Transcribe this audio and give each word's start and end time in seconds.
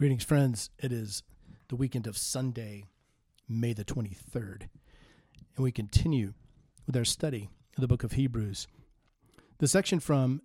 Greetings, 0.00 0.24
friends. 0.24 0.70
It 0.78 0.92
is 0.92 1.22
the 1.68 1.76
weekend 1.76 2.06
of 2.06 2.16
Sunday, 2.16 2.86
May 3.46 3.74
the 3.74 3.84
23rd, 3.84 4.62
and 5.54 5.62
we 5.62 5.70
continue 5.70 6.32
with 6.86 6.96
our 6.96 7.04
study 7.04 7.50
of 7.76 7.82
the 7.82 7.86
book 7.86 8.02
of 8.02 8.12
Hebrews. 8.12 8.66
The 9.58 9.68
section 9.68 10.00
from 10.00 10.40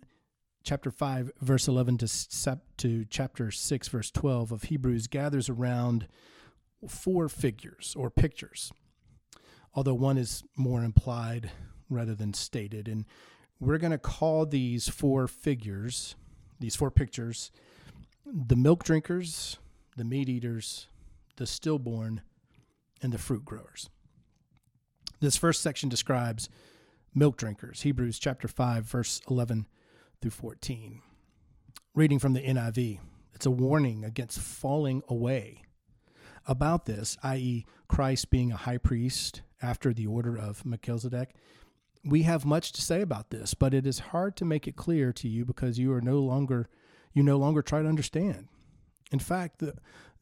chapter 0.62 0.90
5, 0.90 1.30
verse 1.40 1.68
11 1.68 1.96
to, 1.96 2.60
to 2.76 3.06
chapter 3.06 3.50
6, 3.50 3.88
verse 3.88 4.10
12 4.10 4.52
of 4.52 4.64
Hebrews 4.64 5.06
gathers 5.06 5.48
around 5.48 6.06
four 6.86 7.26
figures 7.30 7.94
or 7.98 8.10
pictures, 8.10 8.70
although 9.74 9.94
one 9.94 10.18
is 10.18 10.44
more 10.54 10.84
implied 10.84 11.50
rather 11.88 12.14
than 12.14 12.34
stated. 12.34 12.88
And 12.88 13.06
we're 13.58 13.78
going 13.78 13.90
to 13.92 13.96
call 13.96 14.44
these 14.44 14.90
four 14.90 15.26
figures, 15.26 16.14
these 16.60 16.76
four 16.76 16.90
pictures, 16.90 17.50
the 18.26 18.56
milk 18.56 18.82
drinkers, 18.82 19.58
the 19.96 20.04
meat 20.04 20.28
eaters, 20.28 20.88
the 21.36 21.46
stillborn, 21.46 22.22
and 23.00 23.12
the 23.12 23.18
fruit 23.18 23.44
growers. 23.44 23.88
This 25.20 25.36
first 25.36 25.62
section 25.62 25.88
describes 25.88 26.48
milk 27.14 27.36
drinkers, 27.36 27.82
Hebrews 27.82 28.18
chapter 28.18 28.48
5, 28.48 28.84
verse 28.84 29.20
11 29.30 29.66
through 30.20 30.32
14. 30.32 31.02
Reading 31.94 32.18
from 32.18 32.32
the 32.32 32.42
NIV, 32.42 32.98
it's 33.32 33.46
a 33.46 33.50
warning 33.50 34.04
against 34.04 34.40
falling 34.40 35.02
away. 35.08 35.62
About 36.46 36.84
this, 36.84 37.16
i.e., 37.22 37.64
Christ 37.88 38.30
being 38.30 38.50
a 38.50 38.56
high 38.56 38.78
priest 38.78 39.42
after 39.62 39.92
the 39.92 40.06
order 40.06 40.36
of 40.36 40.66
Melchizedek, 40.66 41.34
we 42.04 42.22
have 42.22 42.44
much 42.44 42.72
to 42.72 42.82
say 42.82 43.00
about 43.00 43.30
this, 43.30 43.54
but 43.54 43.74
it 43.74 43.86
is 43.86 43.98
hard 43.98 44.36
to 44.36 44.44
make 44.44 44.66
it 44.68 44.76
clear 44.76 45.12
to 45.12 45.28
you 45.28 45.44
because 45.44 45.78
you 45.78 45.92
are 45.92 46.00
no 46.00 46.18
longer 46.18 46.68
you 47.16 47.22
no 47.22 47.38
longer 47.38 47.62
try 47.62 47.80
to 47.80 47.88
understand. 47.88 48.46
In 49.10 49.18
fact, 49.18 49.60
the, 49.60 49.74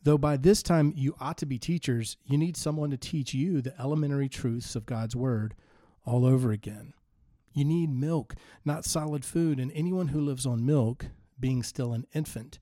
though 0.05 0.17
by 0.17 0.37
this 0.37 0.63
time 0.63 0.93
you 0.95 1.17
ought 1.19 1.37
to 1.39 1.47
be 1.47 1.59
teachers, 1.59 2.17
you 2.25 2.39
need 2.39 2.57
someone 2.57 2.91
to 2.91 2.97
teach 2.97 3.35
you 3.35 3.61
the 3.61 3.79
elementary 3.81 4.29
truths 4.29 4.77
of 4.77 4.87
God's 4.87 5.17
word 5.17 5.55
all 6.07 6.25
over 6.25 6.53
again. 6.53 6.95
You 7.53 7.65
need 7.65 7.91
milk, 7.91 8.37
not 8.65 8.85
solid 8.85 9.25
food, 9.25 9.59
and 9.59 9.73
anyone 9.73 10.09
who 10.09 10.21
lives 10.21 10.47
on 10.47 10.65
milk, 10.65 11.07
being 11.41 11.65
still 11.65 11.93
an 11.93 12.07
infant, 12.15 12.61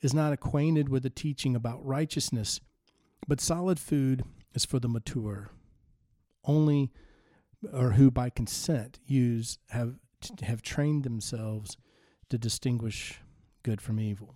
is 0.00 0.12
not 0.12 0.32
acquainted 0.32 0.88
with 0.88 1.04
the 1.04 1.10
teaching 1.10 1.54
about 1.54 1.84
righteousness, 1.86 2.60
but 3.28 3.40
solid 3.40 3.78
food 3.78 4.24
is 4.54 4.64
for 4.64 4.80
the 4.80 4.88
mature. 4.88 5.52
Only 6.44 6.90
or 7.72 7.92
who 7.92 8.10
by 8.10 8.30
consent 8.30 8.98
use 9.06 9.58
have 9.70 9.94
have 10.42 10.62
trained 10.62 11.04
themselves 11.04 11.76
to 12.28 12.38
distinguish 12.38 13.20
good 13.68 13.82
from 13.82 14.00
evil. 14.00 14.34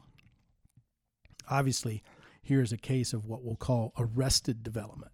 Obviously, 1.48 2.02
here 2.42 2.60
is 2.60 2.70
a 2.70 2.76
case 2.76 3.14
of 3.14 3.24
what 3.24 3.42
we'll 3.42 3.56
call 3.56 3.94
arrested 3.98 4.62
development. 4.62 5.12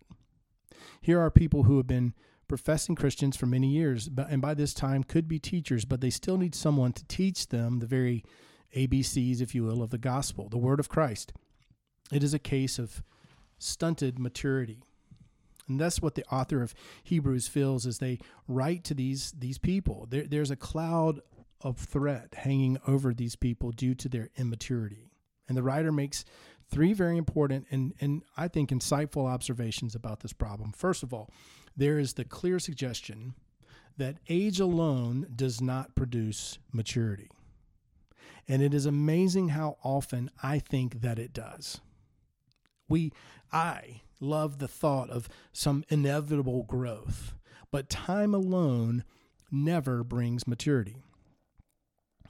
Here 1.01 1.21
are 1.21 1.31
people 1.31 1.63
who 1.63 1.77
have 1.77 1.87
been 1.87 2.15
professing 2.49 2.97
Christians 2.97 3.37
for 3.37 3.47
many 3.47 3.69
years, 3.69 4.11
and 4.29 4.43
by 4.43 4.55
this 4.55 4.75
time 4.75 5.05
could 5.05 5.29
be 5.29 5.39
teachers, 5.39 5.85
but 5.85 6.01
they 6.01 6.11
still 6.11 6.37
need 6.37 6.57
someone 6.57 6.93
to 6.95 7.05
teach 7.07 7.47
them 7.47 7.79
the 7.79 7.87
very 7.87 8.25
ABCs, 8.75 9.41
if 9.41 9.55
you 9.55 9.63
will, 9.63 9.85
of 9.85 9.91
the 9.91 9.99
gospel, 9.99 10.49
the 10.49 10.59
word 10.59 10.81
of 10.81 10.89
Christ. 10.89 11.33
It 12.11 12.25
is 12.25 12.35
a 12.35 12.41
case 12.41 12.77
of 12.77 13.05
stunted 13.61 14.19
maturity. 14.19 14.83
And 15.69 15.79
that's 15.79 16.03
what 16.03 16.17
the 16.17 16.25
author 16.25 16.61
of 16.61 16.75
Hebrews 17.05 17.47
feels 17.47 17.87
as 17.87 17.99
they 17.99 18.19
write 18.49 18.83
to 18.85 18.95
these, 18.95 19.31
these 19.39 19.59
people. 19.59 20.09
There, 20.11 20.25
there's 20.27 20.51
a 20.51 20.57
cloud 20.57 21.21
of 21.61 21.79
threat 21.79 22.35
hanging 22.35 22.79
over 22.87 23.13
these 23.13 23.37
people 23.37 23.71
due 23.71 23.95
to 23.95 24.09
their 24.09 24.31
immaturity. 24.37 25.11
And 25.49 25.57
the 25.57 25.63
writer 25.63 25.91
makes 25.91 26.25
three 26.71 26.93
very 26.93 27.17
important 27.17 27.67
and, 27.71 27.95
and 28.01 28.23
I 28.37 28.49
think 28.49 28.71
insightful 28.71 29.27
observations 29.27 29.95
about 29.95 30.21
this 30.21 30.33
problem. 30.33 30.73
First 30.73 31.03
of 31.03 31.13
all, 31.13 31.31
there 31.77 31.99
is 31.99 32.15
the 32.15 32.25
clear 32.25 32.59
suggestion 32.59 33.35
that 33.97 34.19
age 34.29 34.61
alone 34.61 35.27
does 35.35 35.61
not 35.61 35.95
produce 35.95 36.59
maturity. 36.73 37.31
And 38.47 38.63
it 38.63 38.73
is 38.73 38.87
amazing 38.87 39.49
how 39.49 39.77
often 39.83 40.31
I 40.43 40.59
think 40.59 41.03
that 41.03 41.19
it 41.19 41.33
does. 41.33 41.81
We, 42.89 43.13
I 43.53 44.03
love 44.21 44.59
the 44.59 44.69
thought 44.69 45.11
of 45.11 45.29
some 45.53 45.85
inevitable 45.89 46.63
growth, 46.63 47.35
but 47.71 47.91
time 47.91 48.35
alone 48.35 49.05
never 49.51 50.03
brings 50.03 50.47
maturity. 50.47 50.97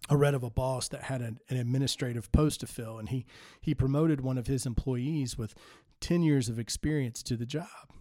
I 0.08 0.14
read 0.14 0.34
of 0.34 0.42
a 0.42 0.50
boss 0.50 0.88
that 0.88 1.04
had 1.04 1.20
an, 1.20 1.38
an, 1.50 1.58
administrative 1.58 2.32
post 2.32 2.60
to 2.60 2.66
fill, 2.66 2.98
and 2.98 3.08
he 3.10 3.26
he 3.60 3.74
promoted 3.74 4.20
one 4.20 4.38
of 4.38 4.46
his 4.46 4.64
employees 4.64 5.36
with 5.36 5.54
ten 6.00 6.22
years 6.22 6.48
of 6.48 6.58
experience 6.58 7.22
to 7.24 7.36
the 7.36 7.46
job. 7.46 7.92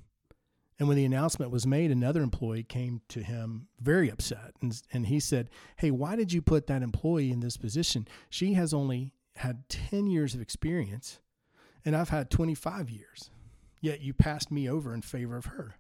And 0.80 0.88
when 0.88 0.98
the 0.98 1.06
announcement 1.06 1.52
was 1.52 1.66
made, 1.66 1.90
another 1.90 2.22
employee 2.22 2.64
came 2.64 3.02
to 3.10 3.24
him 3.24 3.68
very 3.82 4.10
upset, 4.10 4.54
and 4.62 4.82
and 4.94 5.08
he 5.08 5.20
said, 5.20 5.50
"Hey, 5.78 5.92
why 5.92 6.16
did 6.16 6.32
you 6.32 6.42
put 6.42 6.68
that 6.68 6.82
employee 6.82 7.32
in 7.32 7.42
this 7.42 7.58
position? 7.58 8.08
She 8.30 8.54
has 8.54 8.74
only 8.74 9.14
had 9.36 9.68
ten 9.68 10.08
years 10.08 10.34
of 10.34 10.42
experience, 10.42 11.20
and 11.84 11.96
I've 11.96 12.10
had 12.10 12.30
twenty 12.30 12.56
five 12.56 12.90
years. 12.90 13.30
Yet 13.82 14.02
you 14.02 14.14
passed 14.14 14.50
me 14.50 14.70
over 14.70 14.94
in 14.94 15.02
favor 15.02 15.36
of 15.36 15.46
her." 15.46 15.76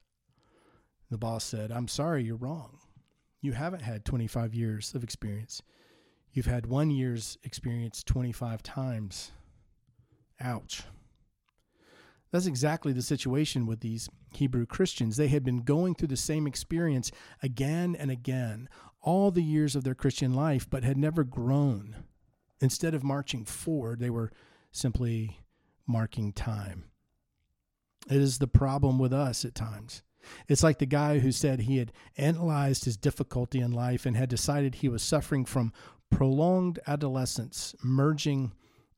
The 1.09 1.17
boss 1.17 1.45
said, 1.45 1.71
"I'm 1.71 1.87
sorry, 1.87 2.25
you're 2.25 2.35
wrong. 2.35 2.79
You 3.39 3.53
haven't 3.53 3.83
had 3.83 4.03
twenty 4.03 4.27
five 4.27 4.53
years 4.53 4.93
of 4.93 5.03
experience." 5.03 5.61
You've 6.37 6.45
had 6.45 6.67
one 6.67 6.91
year's 6.91 7.39
experience 7.43 8.03
25 8.03 8.61
times. 8.61 9.31
Ouch. 10.39 10.83
That's 12.31 12.45
exactly 12.45 12.93
the 12.93 13.01
situation 13.01 13.65
with 13.65 13.79
these 13.79 14.07
Hebrew 14.35 14.67
Christians. 14.67 15.17
They 15.17 15.29
had 15.29 15.43
been 15.43 15.63
going 15.63 15.95
through 15.95 16.09
the 16.09 16.15
same 16.15 16.45
experience 16.45 17.11
again 17.41 17.95
and 17.97 18.11
again, 18.11 18.69
all 19.01 19.31
the 19.31 19.41
years 19.41 19.75
of 19.75 19.83
their 19.83 19.95
Christian 19.95 20.35
life, 20.35 20.69
but 20.69 20.83
had 20.83 20.95
never 20.95 21.23
grown. 21.23 22.03
Instead 22.61 22.93
of 22.93 23.03
marching 23.03 23.43
forward, 23.43 23.99
they 23.99 24.11
were 24.11 24.31
simply 24.71 25.39
marking 25.87 26.33
time. 26.33 26.83
It 28.11 28.17
is 28.17 28.37
the 28.37 28.45
problem 28.45 28.99
with 28.99 29.11
us 29.11 29.43
at 29.43 29.55
times. 29.55 30.03
It's 30.47 30.63
like 30.63 30.77
the 30.79 30.85
guy 30.85 31.19
who 31.19 31.31
said 31.31 31.61
he 31.61 31.77
had 31.77 31.93
analyzed 32.17 32.85
his 32.85 32.97
difficulty 32.97 33.59
in 33.59 33.71
life 33.71 34.05
and 34.05 34.15
had 34.15 34.29
decided 34.29 34.75
he 34.75 34.89
was 34.89 35.01
suffering 35.01 35.45
from 35.45 35.73
prolonged 36.09 36.79
adolescence 36.87 37.75
merging 37.83 38.51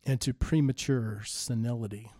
into 0.03 0.33
premature 0.33 1.21
senility. 1.25 2.11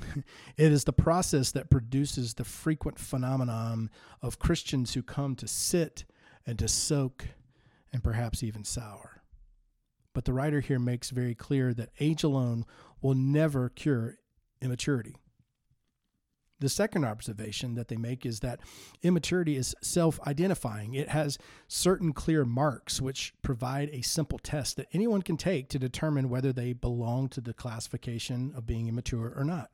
it 0.56 0.72
is 0.72 0.84
the 0.84 0.92
process 0.92 1.52
that 1.52 1.70
produces 1.70 2.34
the 2.34 2.44
frequent 2.44 2.98
phenomenon 2.98 3.90
of 4.22 4.38
Christians 4.38 4.94
who 4.94 5.02
come 5.02 5.34
to 5.36 5.48
sit 5.48 6.04
and 6.46 6.58
to 6.58 6.68
soak 6.68 7.26
and 7.92 8.02
perhaps 8.02 8.42
even 8.42 8.64
sour. 8.64 9.22
But 10.12 10.24
the 10.24 10.32
writer 10.32 10.60
here 10.60 10.78
makes 10.78 11.10
very 11.10 11.34
clear 11.34 11.72
that 11.74 11.90
age 12.00 12.22
alone 12.22 12.64
will 13.00 13.14
never 13.14 13.68
cure 13.68 14.18
immaturity. 14.60 15.16
The 16.60 16.68
second 16.68 17.06
observation 17.06 17.74
that 17.74 17.88
they 17.88 17.96
make 17.96 18.26
is 18.26 18.40
that 18.40 18.60
immaturity 19.02 19.56
is 19.56 19.74
self 19.80 20.20
identifying. 20.26 20.92
It 20.94 21.08
has 21.08 21.38
certain 21.68 22.12
clear 22.12 22.44
marks 22.44 23.00
which 23.00 23.32
provide 23.42 23.88
a 23.92 24.02
simple 24.02 24.38
test 24.38 24.76
that 24.76 24.88
anyone 24.92 25.22
can 25.22 25.38
take 25.38 25.68
to 25.70 25.78
determine 25.78 26.28
whether 26.28 26.52
they 26.52 26.74
belong 26.74 27.28
to 27.30 27.40
the 27.40 27.54
classification 27.54 28.52
of 28.54 28.66
being 28.66 28.88
immature 28.88 29.32
or 29.34 29.42
not. 29.42 29.70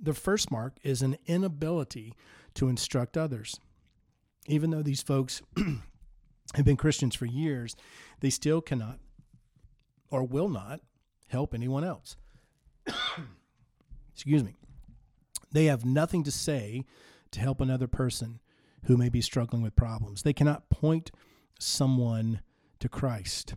The 0.00 0.14
first 0.14 0.50
mark 0.50 0.78
is 0.82 1.02
an 1.02 1.18
inability 1.26 2.14
to 2.54 2.68
instruct 2.68 3.18
others. 3.18 3.60
Even 4.46 4.70
though 4.70 4.82
these 4.82 5.02
folks 5.02 5.42
have 6.54 6.64
been 6.64 6.76
Christians 6.76 7.14
for 7.14 7.26
years, 7.26 7.76
they 8.20 8.30
still 8.30 8.62
cannot 8.62 9.00
or 10.10 10.24
will 10.24 10.48
not 10.48 10.80
help 11.28 11.52
anyone 11.52 11.84
else. 11.84 12.16
Excuse 14.14 14.42
me. 14.42 14.54
They 15.52 15.66
have 15.66 15.84
nothing 15.84 16.24
to 16.24 16.30
say 16.30 16.84
to 17.30 17.40
help 17.40 17.60
another 17.60 17.86
person 17.86 18.40
who 18.84 18.96
may 18.96 19.08
be 19.08 19.20
struggling 19.20 19.62
with 19.62 19.76
problems. 19.76 20.22
They 20.22 20.32
cannot 20.32 20.70
point 20.70 21.10
someone 21.58 22.40
to 22.80 22.88
Christ. 22.88 23.54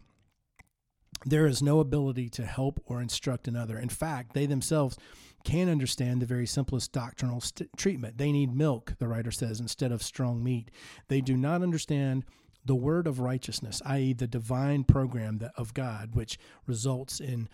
There 1.25 1.45
is 1.45 1.61
no 1.61 1.79
ability 1.79 2.29
to 2.29 2.45
help 2.45 2.81
or 2.85 3.01
instruct 3.01 3.47
another. 3.47 3.77
In 3.77 3.89
fact, 3.89 4.33
they 4.33 4.47
themselves 4.47 4.97
can 5.43 5.69
understand 5.69 6.21
the 6.21 6.25
very 6.25 6.47
simplest 6.47 6.91
doctrinal 6.91 7.41
st- 7.41 7.69
treatment. 7.77 8.17
They 8.17 8.31
need 8.31 8.55
milk, 8.55 8.95
the 8.99 9.07
writer 9.07 9.31
says, 9.31 9.59
instead 9.59 9.91
of 9.91 10.01
strong 10.01 10.43
meat. 10.43 10.71
They 11.07 11.21
do 11.21 11.37
not 11.37 11.61
understand 11.61 12.25
the 12.65 12.75
word 12.75 13.07
of 13.07 13.19
righteousness, 13.19 13.81
i.e., 13.85 14.13
the 14.13 14.27
divine 14.27 14.83
program 14.83 15.39
that, 15.39 15.51
of 15.55 15.73
God, 15.73 16.13
which 16.13 16.37
results 16.67 17.19
in 17.19 17.49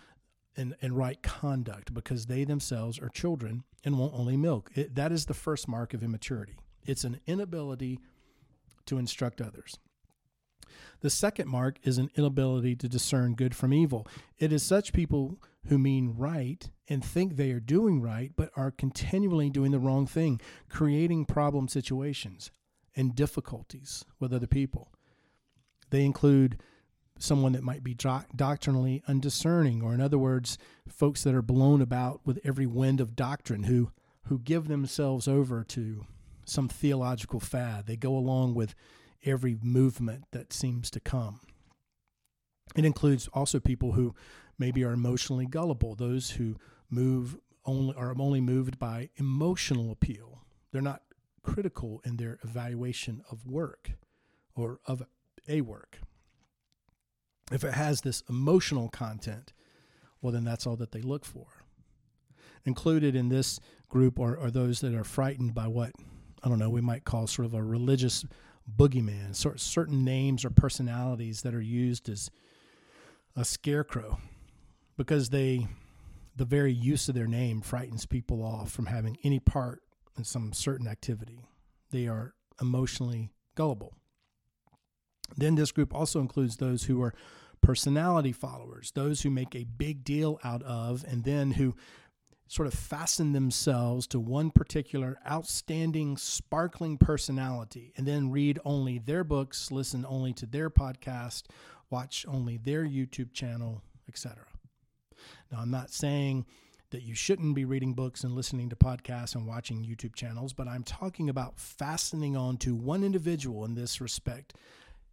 and, 0.58 0.74
and 0.82 0.96
right 0.96 1.22
conduct 1.22 1.94
because 1.94 2.26
they 2.26 2.44
themselves 2.44 2.98
are 2.98 3.08
children 3.08 3.64
and 3.84 3.98
want 3.98 4.12
only 4.14 4.36
milk. 4.36 4.70
It, 4.74 4.94
that 4.96 5.12
is 5.12 5.26
the 5.26 5.34
first 5.34 5.68
mark 5.68 5.94
of 5.94 6.02
immaturity. 6.02 6.56
It's 6.84 7.04
an 7.04 7.20
inability 7.26 8.00
to 8.86 8.98
instruct 8.98 9.40
others. 9.40 9.78
The 11.00 11.10
second 11.10 11.48
mark 11.48 11.78
is 11.84 11.98
an 11.98 12.10
inability 12.16 12.74
to 12.76 12.88
discern 12.88 13.34
good 13.34 13.54
from 13.54 13.72
evil. 13.72 14.06
It 14.38 14.52
is 14.52 14.62
such 14.62 14.92
people 14.92 15.38
who 15.66 15.78
mean 15.78 16.14
right 16.16 16.68
and 16.88 17.04
think 17.04 17.36
they 17.36 17.52
are 17.52 17.60
doing 17.60 18.00
right, 18.00 18.32
but 18.36 18.50
are 18.56 18.70
continually 18.70 19.50
doing 19.50 19.70
the 19.70 19.78
wrong 19.78 20.06
thing, 20.06 20.40
creating 20.68 21.26
problem 21.26 21.68
situations 21.68 22.50
and 22.96 23.14
difficulties 23.14 24.04
with 24.18 24.32
other 24.32 24.46
people. 24.46 24.92
They 25.90 26.04
include 26.04 26.60
someone 27.18 27.52
that 27.52 27.62
might 27.62 27.82
be 27.82 27.94
doctrinally 27.94 29.02
undiscerning, 29.08 29.82
or 29.82 29.92
in 29.92 30.00
other 30.00 30.18
words, 30.18 30.56
folks 30.88 31.24
that 31.24 31.34
are 31.34 31.42
blown 31.42 31.82
about 31.82 32.20
with 32.24 32.38
every 32.44 32.66
wind 32.66 33.00
of 33.00 33.16
doctrine 33.16 33.64
who, 33.64 33.90
who 34.24 34.38
give 34.38 34.68
themselves 34.68 35.26
over 35.26 35.64
to 35.64 36.06
some 36.44 36.68
theological 36.68 37.40
fad. 37.40 37.86
They 37.86 37.96
go 37.96 38.16
along 38.16 38.54
with 38.54 38.74
every 39.24 39.58
movement 39.62 40.24
that 40.32 40.52
seems 40.52 40.90
to 40.92 41.00
come. 41.00 41.40
It 42.76 42.84
includes 42.84 43.28
also 43.34 43.60
people 43.60 43.92
who 43.92 44.14
maybe 44.58 44.84
are 44.84 44.92
emotionally 44.92 45.46
gullible, 45.46 45.94
those 45.94 46.30
who 46.30 46.56
move 46.90 47.36
only 47.64 47.94
are 47.96 48.14
only 48.18 48.40
moved 48.40 48.78
by 48.78 49.10
emotional 49.16 49.90
appeal. 49.90 50.44
They're 50.72 50.80
not 50.82 51.02
critical 51.42 52.00
in 52.04 52.16
their 52.16 52.38
evaluation 52.42 53.22
of 53.30 53.46
work 53.46 53.92
or 54.54 54.80
of 54.86 55.02
a 55.48 55.60
work. 55.60 56.00
If 57.50 57.64
it 57.64 57.74
has 57.74 58.00
this 58.00 58.22
emotional 58.28 58.88
content, 58.88 59.52
well, 60.20 60.32
then 60.32 60.44
that's 60.44 60.66
all 60.66 60.76
that 60.76 60.92
they 60.92 61.00
look 61.00 61.24
for. 61.24 61.46
Included 62.64 63.14
in 63.14 63.28
this 63.28 63.60
group 63.88 64.18
are, 64.18 64.38
are 64.38 64.50
those 64.50 64.80
that 64.80 64.94
are 64.94 65.04
frightened 65.04 65.54
by 65.54 65.66
what, 65.66 65.92
I 66.42 66.48
don't 66.48 66.58
know, 66.58 66.70
we 66.70 66.80
might 66.80 67.04
call 67.04 67.26
sort 67.26 67.46
of 67.46 67.54
a 67.54 67.62
religious 67.62 68.24
boogeyman, 68.76 69.34
sort 69.34 69.60
certain 69.60 70.04
names 70.04 70.44
or 70.44 70.50
personalities 70.50 71.42
that 71.42 71.54
are 71.54 71.60
used 71.60 72.08
as 72.08 72.30
a 73.34 73.44
scarecrow 73.44 74.18
because 74.96 75.30
they 75.30 75.68
the 76.36 76.44
very 76.44 76.72
use 76.72 77.08
of 77.08 77.16
their 77.16 77.26
name 77.26 77.60
frightens 77.60 78.06
people 78.06 78.44
off 78.44 78.70
from 78.70 78.86
having 78.86 79.18
any 79.24 79.40
part 79.40 79.80
in 80.16 80.22
some 80.22 80.52
certain 80.52 80.86
activity. 80.86 81.48
They 81.90 82.06
are 82.06 82.34
emotionally 82.60 83.30
gullible. 83.56 83.97
Then 85.36 85.54
this 85.54 85.72
group 85.72 85.94
also 85.94 86.20
includes 86.20 86.56
those 86.56 86.84
who 86.84 87.02
are 87.02 87.14
personality 87.60 88.32
followers, 88.32 88.92
those 88.92 89.22
who 89.22 89.30
make 89.30 89.54
a 89.54 89.64
big 89.64 90.04
deal 90.04 90.38
out 90.44 90.62
of 90.62 91.04
and 91.06 91.24
then 91.24 91.52
who 91.52 91.74
sort 92.46 92.66
of 92.66 92.72
fasten 92.72 93.32
themselves 93.32 94.06
to 94.06 94.18
one 94.18 94.50
particular 94.50 95.18
outstanding, 95.30 96.16
sparkling 96.16 96.96
personality 96.96 97.92
and 97.96 98.06
then 98.06 98.30
read 98.30 98.58
only 98.64 98.98
their 98.98 99.22
books, 99.22 99.70
listen 99.70 100.06
only 100.08 100.32
to 100.32 100.46
their 100.46 100.70
podcast, 100.70 101.44
watch 101.90 102.24
only 102.26 102.56
their 102.56 102.84
YouTube 102.84 103.32
channel, 103.32 103.82
etc. 104.08 104.36
Now, 105.52 105.58
I'm 105.60 105.70
not 105.70 105.90
saying 105.90 106.46
that 106.90 107.02
you 107.02 107.14
shouldn't 107.14 107.54
be 107.54 107.66
reading 107.66 107.92
books 107.92 108.24
and 108.24 108.34
listening 108.34 108.70
to 108.70 108.76
podcasts 108.76 109.34
and 109.34 109.46
watching 109.46 109.84
YouTube 109.84 110.14
channels, 110.14 110.54
but 110.54 110.66
I'm 110.66 110.84
talking 110.84 111.28
about 111.28 111.58
fastening 111.58 112.34
on 112.34 112.56
to 112.58 112.74
one 112.74 113.04
individual 113.04 113.66
in 113.66 113.74
this 113.74 114.00
respect 114.00 114.54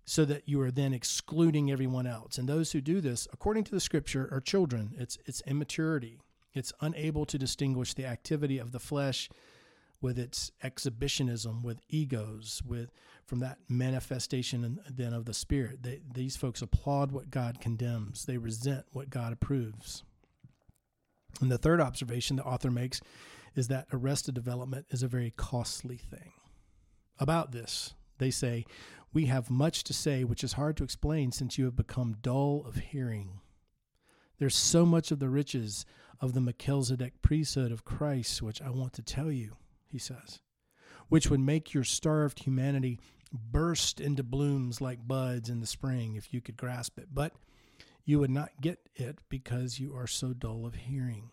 so 0.05 0.23
that 0.25 0.47
you 0.47 0.61
are 0.61 0.71
then 0.71 0.93
excluding 0.93 1.71
everyone 1.71 2.05
else. 2.05 2.37
And 2.37 2.47
those 2.47 2.71
who 2.71 2.81
do 2.81 3.01
this, 3.01 3.27
according 3.33 3.63
to 3.65 3.71
the 3.71 3.79
scripture, 3.79 4.29
are 4.31 4.39
children. 4.39 4.93
It's 4.97 5.17
it's 5.25 5.41
immaturity. 5.47 6.19
It's 6.53 6.71
unable 6.79 7.25
to 7.25 7.37
distinguish 7.37 7.93
the 7.93 8.05
activity 8.05 8.59
of 8.59 8.71
the 8.71 8.79
flesh 8.79 9.29
with 10.01 10.19
its 10.19 10.51
exhibitionism, 10.63 11.63
with 11.63 11.81
egos, 11.89 12.61
with 12.65 12.91
from 13.25 13.39
that 13.39 13.57
manifestation 13.67 14.63
and 14.63 14.79
then 14.89 15.13
of 15.13 15.25
the 15.25 15.33
spirit. 15.33 15.81
They, 15.81 16.01
these 16.13 16.37
folks 16.37 16.61
applaud 16.61 17.11
what 17.11 17.31
God 17.31 17.59
condemns. 17.59 18.25
They 18.25 18.37
resent 18.37 18.85
what 18.91 19.09
God 19.09 19.33
approves. 19.33 20.03
And 21.41 21.51
the 21.51 21.57
third 21.57 21.81
observation 21.81 22.35
the 22.37 22.43
author 22.43 22.71
makes 22.71 23.01
is 23.55 23.67
that 23.69 23.87
arrested 23.91 24.35
development 24.35 24.85
is 24.89 25.01
a 25.01 25.07
very 25.07 25.33
costly 25.35 25.97
thing. 25.97 26.33
About 27.17 27.51
this, 27.51 27.95
they 28.17 28.29
say, 28.29 28.65
We 29.15 29.27
have 29.27 29.49
much 29.49 29.85
to 29.85 29.93
say 29.93 30.25
which 30.25 30.43
is 30.43 30.53
hard 30.53 30.75
to 30.75 30.83
explain 30.83 31.31
since 31.31 31.57
you 31.57 31.63
have 31.63 31.75
become 31.77 32.17
dull 32.21 32.65
of 32.67 32.75
hearing. 32.75 33.39
There's 34.39 34.57
so 34.57 34.85
much 34.85 35.09
of 35.09 35.19
the 35.19 35.29
riches 35.29 35.85
of 36.19 36.33
the 36.33 36.41
Melchizedek 36.41 37.21
priesthood 37.21 37.71
of 37.71 37.85
Christ 37.85 38.41
which 38.41 38.61
I 38.61 38.69
want 38.71 38.91
to 38.95 39.01
tell 39.01 39.31
you, 39.31 39.55
he 39.87 39.97
says, 39.99 40.41
which 41.07 41.29
would 41.29 41.39
make 41.39 41.73
your 41.73 41.85
starved 41.85 42.39
humanity 42.39 42.99
burst 43.31 44.01
into 44.01 44.21
blooms 44.21 44.81
like 44.81 45.07
buds 45.07 45.49
in 45.49 45.61
the 45.61 45.65
spring 45.65 46.17
if 46.17 46.33
you 46.33 46.41
could 46.41 46.57
grasp 46.57 46.99
it. 46.99 47.07
But 47.13 47.31
you 48.03 48.19
would 48.19 48.29
not 48.29 48.59
get 48.59 48.79
it 48.95 49.19
because 49.29 49.79
you 49.79 49.95
are 49.95 50.07
so 50.07 50.33
dull 50.33 50.65
of 50.65 50.75
hearing. 50.75 51.29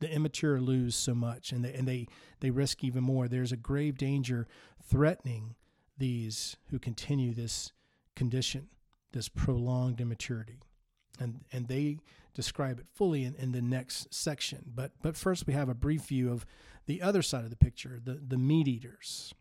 The 0.00 0.12
immature 0.12 0.60
lose 0.60 0.96
so 0.96 1.14
much 1.14 1.52
and 1.52 1.64
they, 1.64 1.74
and 1.74 1.86
they, 1.86 2.08
they 2.40 2.50
risk 2.50 2.82
even 2.82 3.04
more. 3.04 3.28
There's 3.28 3.52
a 3.52 3.56
grave 3.56 3.96
danger 3.96 4.48
threatening 4.84 5.54
these 6.02 6.56
who 6.72 6.80
continue 6.80 7.32
this 7.32 7.70
condition, 8.16 8.66
this 9.12 9.28
prolonged 9.28 10.00
immaturity. 10.00 10.58
And, 11.20 11.44
and 11.52 11.68
they 11.68 12.00
describe 12.34 12.80
it 12.80 12.86
fully 12.92 13.24
in, 13.24 13.36
in 13.36 13.52
the 13.52 13.62
next 13.62 14.12
section. 14.12 14.64
But, 14.74 14.90
but 15.00 15.16
first, 15.16 15.46
we 15.46 15.52
have 15.52 15.68
a 15.68 15.74
brief 15.74 16.06
view 16.06 16.32
of 16.32 16.44
the 16.86 17.00
other 17.02 17.22
side 17.22 17.44
of 17.44 17.50
the 17.50 17.56
picture 17.56 18.00
the, 18.02 18.14
the 18.14 18.36
meat 18.36 18.66
eaters. 18.66 19.32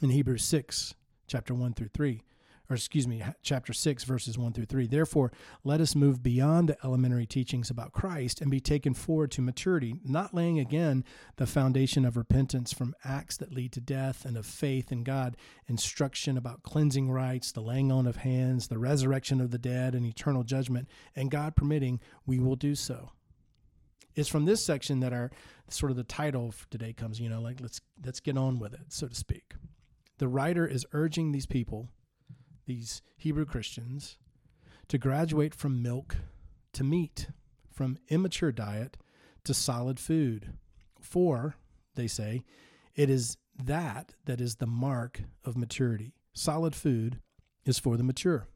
In 0.00 0.10
Hebrews 0.10 0.44
6, 0.44 0.94
chapter 1.26 1.54
1 1.54 1.72
through 1.72 1.88
3, 1.88 2.22
or 2.68 2.76
excuse 2.76 3.06
me, 3.06 3.22
chapter 3.42 3.72
6, 3.72 4.04
verses 4.04 4.36
1 4.36 4.52
through 4.52 4.64
3. 4.64 4.86
Therefore, 4.86 5.32
let 5.64 5.80
us 5.80 5.94
move 5.94 6.22
beyond 6.22 6.68
the 6.68 6.76
elementary 6.84 7.26
teachings 7.26 7.70
about 7.70 7.92
Christ 7.92 8.40
and 8.40 8.50
be 8.50 8.60
taken 8.60 8.94
forward 8.94 9.30
to 9.32 9.42
maturity, 9.42 10.00
not 10.04 10.34
laying 10.34 10.58
again 10.58 11.04
the 11.36 11.46
foundation 11.46 12.04
of 12.04 12.16
repentance 12.16 12.72
from 12.72 12.94
acts 13.04 13.36
that 13.36 13.52
lead 13.52 13.72
to 13.72 13.80
death 13.80 14.24
and 14.24 14.36
of 14.36 14.46
faith 14.46 14.90
in 14.90 15.04
God, 15.04 15.36
instruction 15.68 16.36
about 16.36 16.62
cleansing 16.62 17.10
rites, 17.10 17.52
the 17.52 17.60
laying 17.60 17.92
on 17.92 18.06
of 18.06 18.16
hands, 18.16 18.68
the 18.68 18.78
resurrection 18.78 19.40
of 19.40 19.50
the 19.50 19.58
dead, 19.58 19.94
and 19.94 20.04
eternal 20.04 20.42
judgment. 20.42 20.88
And 21.14 21.30
God 21.30 21.56
permitting, 21.56 22.00
we 22.26 22.38
will 22.38 22.56
do 22.56 22.74
so. 22.74 23.10
It's 24.14 24.28
from 24.28 24.46
this 24.46 24.64
section 24.64 25.00
that 25.00 25.12
our 25.12 25.30
sort 25.68 25.90
of 25.90 25.96
the 25.96 26.04
title 26.04 26.50
for 26.50 26.68
today 26.70 26.92
comes, 26.92 27.20
you 27.20 27.28
know, 27.28 27.40
like 27.40 27.60
let's 27.60 27.80
let's 28.04 28.20
get 28.20 28.38
on 28.38 28.58
with 28.58 28.72
it, 28.72 28.80
so 28.88 29.06
to 29.06 29.14
speak. 29.14 29.54
The 30.18 30.28
writer 30.28 30.66
is 30.66 30.86
urging 30.92 31.32
these 31.32 31.46
people 31.46 31.90
these 32.66 33.02
Hebrew 33.16 33.44
Christians 33.44 34.18
to 34.88 34.98
graduate 34.98 35.54
from 35.54 35.82
milk 35.82 36.16
to 36.72 36.84
meat, 36.84 37.28
from 37.72 37.98
immature 38.08 38.52
diet 38.52 38.96
to 39.44 39.54
solid 39.54 39.98
food. 39.98 40.52
For, 41.00 41.56
they 41.94 42.06
say, 42.06 42.42
it 42.94 43.08
is 43.08 43.36
that 43.62 44.14
that 44.24 44.40
is 44.40 44.56
the 44.56 44.66
mark 44.66 45.22
of 45.44 45.56
maturity. 45.56 46.14
Solid 46.34 46.74
food 46.74 47.20
is 47.64 47.78
for 47.78 47.96
the 47.96 48.02
mature. 48.02 48.48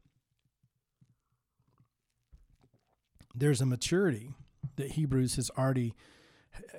There's 3.35 3.61
a 3.61 3.67
maturity 3.67 4.35
that 4.77 4.93
Hebrews 4.93 5.37
has 5.37 5.51
already 5.57 5.95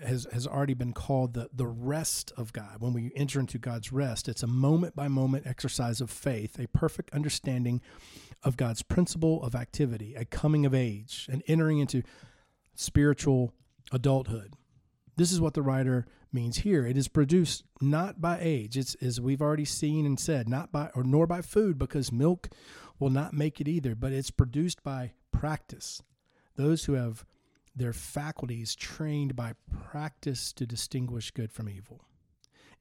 has 0.02 0.28
has 0.32 0.48
already 0.48 0.74
been 0.74 0.94
called 0.94 1.34
the 1.34 1.50
the 1.54 1.68
rest 1.68 2.32
of 2.38 2.54
God. 2.54 2.78
When 2.80 2.94
we 2.94 3.12
enter 3.16 3.40
into 3.40 3.58
God's 3.58 3.92
rest, 3.92 4.28
it's 4.28 4.44
a 4.44 4.48
moment 4.48 4.96
by 4.96 5.08
moment 5.08 5.48
exercise 5.48 6.02
of 6.02 6.10
faith, 6.10 6.60
a 6.60 6.68
perfect 6.68 7.12
understanding 7.12 7.82
of 8.44 8.58
God's 8.58 8.82
principle 8.82 9.44
of 9.44 9.56
activity, 9.56 10.16
a 10.16 10.26
coming 10.26 10.66
of 10.66 10.74
age, 10.74 11.28
and 11.32 11.44
entering 11.48 11.80
into 11.80 12.04
spiritual 12.76 13.54
adulthood. 13.92 14.54
This 15.18 15.32
is 15.32 15.42
what 15.42 15.54
the 15.54 15.62
writer 15.62 16.08
means 16.34 16.60
here. 16.60 16.86
It 16.86 16.98
is 16.98 17.08
produced 17.08 17.64
not 17.82 18.22
by 18.22 18.40
age. 18.42 18.78
It's 18.78 18.96
as 18.96 19.20
we've 19.20 19.42
already 19.42 19.66
seen 19.66 20.06
and 20.06 20.20
said, 20.20 20.48
not 20.48 20.72
by 20.72 20.90
or 20.96 21.04
nor 21.04 21.28
by 21.28 21.42
food, 21.42 21.78
because 21.78 22.12
milk 22.12 22.50
will 23.00 23.10
not 23.10 23.34
make 23.34 23.60
it 23.60 23.68
either, 23.68 23.96
but 23.96 24.14
it's 24.14 24.32
produced 24.32 24.84
by 24.84 25.12
practice. 25.32 26.02
Those 26.56 26.86
who 26.86 26.94
have 26.94 27.26
their 27.76 27.94
faculties 27.94 28.76
trained 28.76 29.36
by 29.36 29.54
practice 29.90 30.52
to 30.54 30.66
distinguish 30.66 31.32
good 31.32 31.52
from 31.52 31.70
evil. 31.70 32.06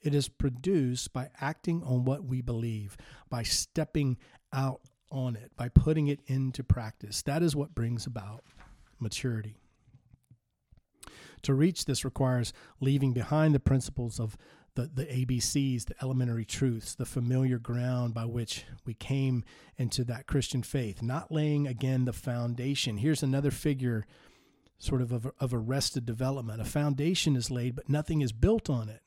It 0.03 0.15
is 0.15 0.29
produced 0.29 1.13
by 1.13 1.29
acting 1.41 1.83
on 1.83 2.05
what 2.05 2.25
we 2.25 2.41
believe, 2.41 2.97
by 3.29 3.43
stepping 3.43 4.17
out 4.53 4.81
on 5.11 5.37
it, 5.37 5.53
by 5.57 5.69
putting 5.69 6.09
it 6.09 6.21
into 6.27 6.65
practice. 6.65 7.23
That 7.23 7.43
is 7.43 7.55
what 7.55 7.75
brings 7.75 8.07
about 8.07 8.45
maturity. 8.99 9.57
To 11.43 11.55
reach 11.55 11.85
this 11.85 12.05
requires 12.05 12.53
leaving 12.81 13.13
behind 13.13 13.55
the 13.55 13.61
principles 13.61 14.21
of 14.21 14.37
the, 14.75 14.91
the 14.95 15.07
ABCs, 15.07 15.87
the 15.87 15.95
elementary 16.03 16.45
truths, 16.45 16.95
the 16.95 17.05
familiar 17.05 17.59
ground 17.59 18.15
by 18.15 18.25
which 18.25 18.65
we 18.87 18.95
came 18.95 19.45
into 19.77 20.05
that 20.05 20.27
Christian 20.27 20.63
faith, 20.63 21.03
not 21.03 21.33
laying 21.33 21.67
again 21.67 22.05
the 22.05 22.13
foundation. 22.13 22.99
Here's 22.99 23.23
another 23.23 23.51
figure 23.51 24.07
sort 24.81 25.03
of, 25.03 25.13
of 25.13 25.31
of 25.39 25.55
arrested 25.55 26.05
development. 26.05 26.61
A 26.61 26.65
foundation 26.65 27.37
is 27.37 27.51
laid, 27.51 27.77
but 27.77 27.89
nothing 27.89 28.23
is 28.23 28.33
built 28.33 28.69
on 28.69 28.89
it. 28.89 29.03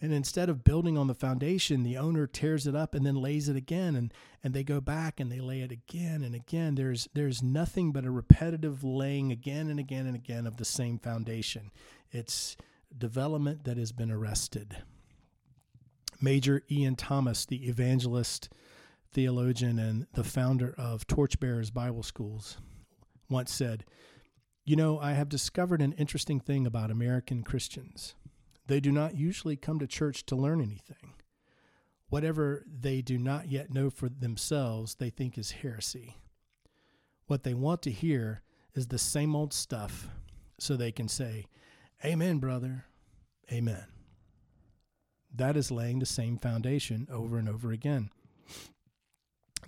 And 0.00 0.12
instead 0.12 0.48
of 0.48 0.64
building 0.64 0.98
on 0.98 1.06
the 1.06 1.14
foundation, 1.14 1.84
the 1.84 1.96
owner 1.96 2.26
tears 2.26 2.66
it 2.66 2.74
up 2.74 2.92
and 2.92 3.06
then 3.06 3.14
lays 3.14 3.48
it 3.48 3.54
again 3.54 3.94
and, 3.94 4.12
and 4.42 4.52
they 4.52 4.64
go 4.64 4.80
back 4.80 5.20
and 5.20 5.30
they 5.30 5.38
lay 5.38 5.60
it 5.60 5.70
again 5.70 6.24
and 6.24 6.34
again. 6.34 6.74
There's 6.74 7.08
there's 7.14 7.40
nothing 7.40 7.92
but 7.92 8.04
a 8.04 8.10
repetitive 8.10 8.82
laying 8.82 9.30
again 9.30 9.70
and 9.70 9.78
again 9.78 10.06
and 10.06 10.16
again 10.16 10.44
of 10.44 10.56
the 10.56 10.64
same 10.64 10.98
foundation. 10.98 11.70
It's 12.10 12.56
development 12.96 13.62
that 13.62 13.76
has 13.76 13.92
been 13.92 14.10
arrested. 14.10 14.78
Major 16.20 16.62
Ian 16.68 16.96
Thomas, 16.96 17.46
the 17.46 17.68
evangelist, 17.68 18.48
theologian, 19.12 19.78
and 19.78 20.08
the 20.14 20.24
founder 20.24 20.74
of 20.76 21.06
Torchbearers 21.06 21.70
Bible 21.70 22.02
Schools, 22.02 22.58
once 23.28 23.52
said, 23.52 23.84
You 24.64 24.76
know, 24.76 24.98
I 24.98 25.12
have 25.12 25.28
discovered 25.28 25.82
an 25.82 25.92
interesting 25.94 26.38
thing 26.38 26.66
about 26.66 26.90
American 26.90 27.42
Christians. 27.42 28.14
They 28.68 28.78
do 28.78 28.92
not 28.92 29.16
usually 29.16 29.56
come 29.56 29.80
to 29.80 29.88
church 29.88 30.24
to 30.26 30.36
learn 30.36 30.60
anything. 30.60 31.14
Whatever 32.08 32.64
they 32.66 33.02
do 33.02 33.18
not 33.18 33.50
yet 33.50 33.72
know 33.74 33.90
for 33.90 34.08
themselves, 34.08 34.94
they 34.94 35.10
think 35.10 35.36
is 35.36 35.50
heresy. 35.50 36.18
What 37.26 37.42
they 37.42 37.54
want 37.54 37.82
to 37.82 37.90
hear 37.90 38.42
is 38.74 38.86
the 38.86 38.98
same 38.98 39.34
old 39.34 39.52
stuff 39.52 40.08
so 40.58 40.76
they 40.76 40.92
can 40.92 41.08
say, 41.08 41.46
Amen, 42.04 42.38
brother. 42.38 42.84
Amen. 43.50 43.86
That 45.34 45.56
is 45.56 45.70
laying 45.70 45.98
the 45.98 46.06
same 46.06 46.38
foundation 46.38 47.08
over 47.10 47.38
and 47.38 47.48
over 47.48 47.72
again. 47.72 48.10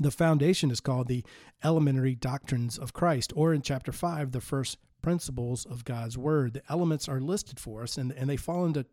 The 0.01 0.11
foundation 0.11 0.71
is 0.71 0.81
called 0.81 1.07
the 1.07 1.25
elementary 1.63 2.15
doctrines 2.15 2.79
of 2.79 2.93
Christ, 2.93 3.33
or 3.37 3.55
in 3.55 3.63
chapter 3.63 3.93
5, 3.93 4.33
the 4.33 4.41
first 4.41 4.79
principles 5.03 5.65
of 5.65 5.85
God's 5.85 6.19
word. 6.19 6.55
The 6.55 6.63
elements 6.69 7.09
are 7.09 7.21
listed 7.21 7.61
for 7.61 7.83
us, 7.83 7.97
and, 7.97 8.11
and 8.13 8.29
they 8.29 8.37
fall 8.37 8.65
into 8.65 8.87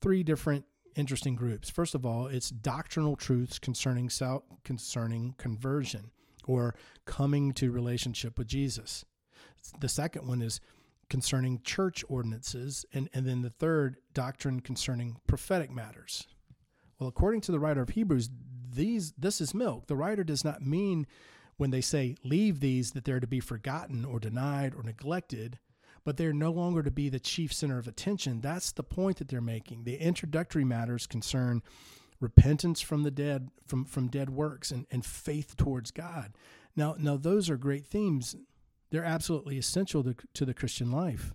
three 0.00 0.22
different 0.22 0.66
interesting 0.96 1.34
groups. 1.34 1.70
First 1.70 1.94
of 1.94 2.04
all, 2.04 2.26
it's 2.26 2.50
doctrinal 2.50 3.16
truths 3.16 3.58
concerning 3.58 4.10
concerning 4.64 5.34
conversion 5.38 6.10
or 6.46 6.74
coming 7.06 7.52
to 7.54 7.70
relationship 7.70 8.38
with 8.38 8.46
Jesus. 8.46 9.04
The 9.80 9.88
second 9.88 10.28
one 10.28 10.42
is 10.42 10.60
concerning 11.08 11.60
church 11.62 12.04
ordinances, 12.08 12.84
and, 12.92 13.08
and 13.14 13.26
then 13.26 13.42
the 13.42 13.50
third 13.50 13.96
doctrine 14.12 14.60
concerning 14.60 15.16
prophetic 15.26 15.70
matters. 15.70 16.26
Well, 16.98 17.08
according 17.08 17.40
to 17.42 17.52
the 17.52 17.58
writer 17.58 17.82
of 17.82 17.90
Hebrews, 17.90 18.30
these 18.74 19.12
this 19.18 19.40
is 19.40 19.54
milk. 19.54 19.86
The 19.86 19.96
writer 19.96 20.24
does 20.24 20.44
not 20.44 20.62
mean 20.62 21.06
when 21.56 21.70
they 21.70 21.80
say 21.80 22.16
leave 22.24 22.60
these 22.60 22.92
that 22.92 23.04
they're 23.04 23.20
to 23.20 23.26
be 23.26 23.40
forgotten 23.40 24.04
or 24.04 24.18
denied 24.18 24.74
or 24.74 24.82
neglected, 24.82 25.58
but 26.04 26.16
they're 26.16 26.32
no 26.32 26.50
longer 26.50 26.82
to 26.82 26.90
be 26.90 27.08
the 27.08 27.20
chief 27.20 27.52
center 27.52 27.78
of 27.78 27.88
attention. 27.88 28.40
That's 28.40 28.72
the 28.72 28.82
point 28.82 29.18
that 29.18 29.28
they're 29.28 29.40
making. 29.40 29.84
The 29.84 29.96
introductory 29.96 30.64
matters 30.64 31.06
concern 31.06 31.62
repentance 32.20 32.80
from 32.80 33.02
the 33.02 33.10
dead, 33.10 33.50
from, 33.66 33.84
from 33.84 34.08
dead 34.08 34.30
works, 34.30 34.70
and, 34.70 34.86
and 34.90 35.04
faith 35.04 35.56
towards 35.56 35.90
God. 35.90 36.32
Now, 36.76 36.96
now 36.98 37.16
those 37.16 37.48
are 37.50 37.56
great 37.56 37.86
themes. 37.86 38.36
They're 38.90 39.04
absolutely 39.04 39.58
essential 39.58 40.02
to, 40.04 40.14
to 40.34 40.44
the 40.44 40.54
Christian 40.54 40.90
life. 40.90 41.34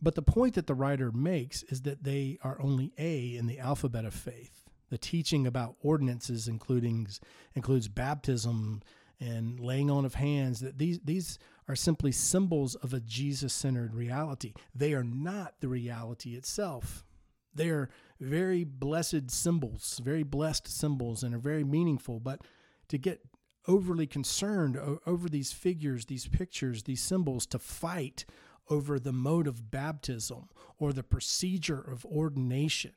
But 0.00 0.14
the 0.14 0.22
point 0.22 0.54
that 0.54 0.66
the 0.66 0.74
writer 0.74 1.10
makes 1.12 1.62
is 1.64 1.82
that 1.82 2.04
they 2.04 2.38
are 2.42 2.60
only 2.60 2.92
A 2.98 3.36
in 3.36 3.46
the 3.46 3.58
alphabet 3.58 4.04
of 4.04 4.14
faith. 4.14 4.63
The 4.94 4.98
teaching 4.98 5.44
about 5.44 5.74
ordinances 5.80 6.46
including 6.46 7.08
includes 7.56 7.88
baptism, 7.88 8.80
and 9.18 9.58
laying 9.58 9.90
on 9.90 10.04
of 10.04 10.14
hands 10.14 10.60
that 10.60 10.78
these 10.78 11.00
these 11.00 11.40
are 11.66 11.74
simply 11.74 12.12
symbols 12.12 12.76
of 12.76 12.94
a 12.94 13.00
Jesus-centered 13.00 13.92
reality. 13.92 14.52
They 14.72 14.94
are 14.94 15.02
not 15.02 15.54
the 15.58 15.66
reality 15.66 16.36
itself. 16.36 17.04
They 17.52 17.70
are 17.70 17.90
very 18.20 18.62
blessed 18.62 19.32
symbols, 19.32 20.00
very 20.04 20.22
blessed 20.22 20.68
symbols 20.68 21.24
and 21.24 21.34
are 21.34 21.38
very 21.38 21.64
meaningful, 21.64 22.20
but 22.20 22.42
to 22.86 22.96
get 22.96 23.20
overly 23.66 24.06
concerned 24.06 24.78
over 25.06 25.28
these 25.28 25.50
figures, 25.50 26.04
these 26.04 26.28
pictures, 26.28 26.84
these 26.84 27.02
symbols 27.02 27.46
to 27.46 27.58
fight 27.58 28.26
over 28.70 29.00
the 29.00 29.12
mode 29.12 29.48
of 29.48 29.72
baptism 29.72 30.50
or 30.78 30.92
the 30.92 31.02
procedure 31.02 31.80
of 31.80 32.06
ordination, 32.06 32.92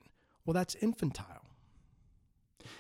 well 0.46 0.54
that's 0.54 0.75
infantile. 0.75 1.42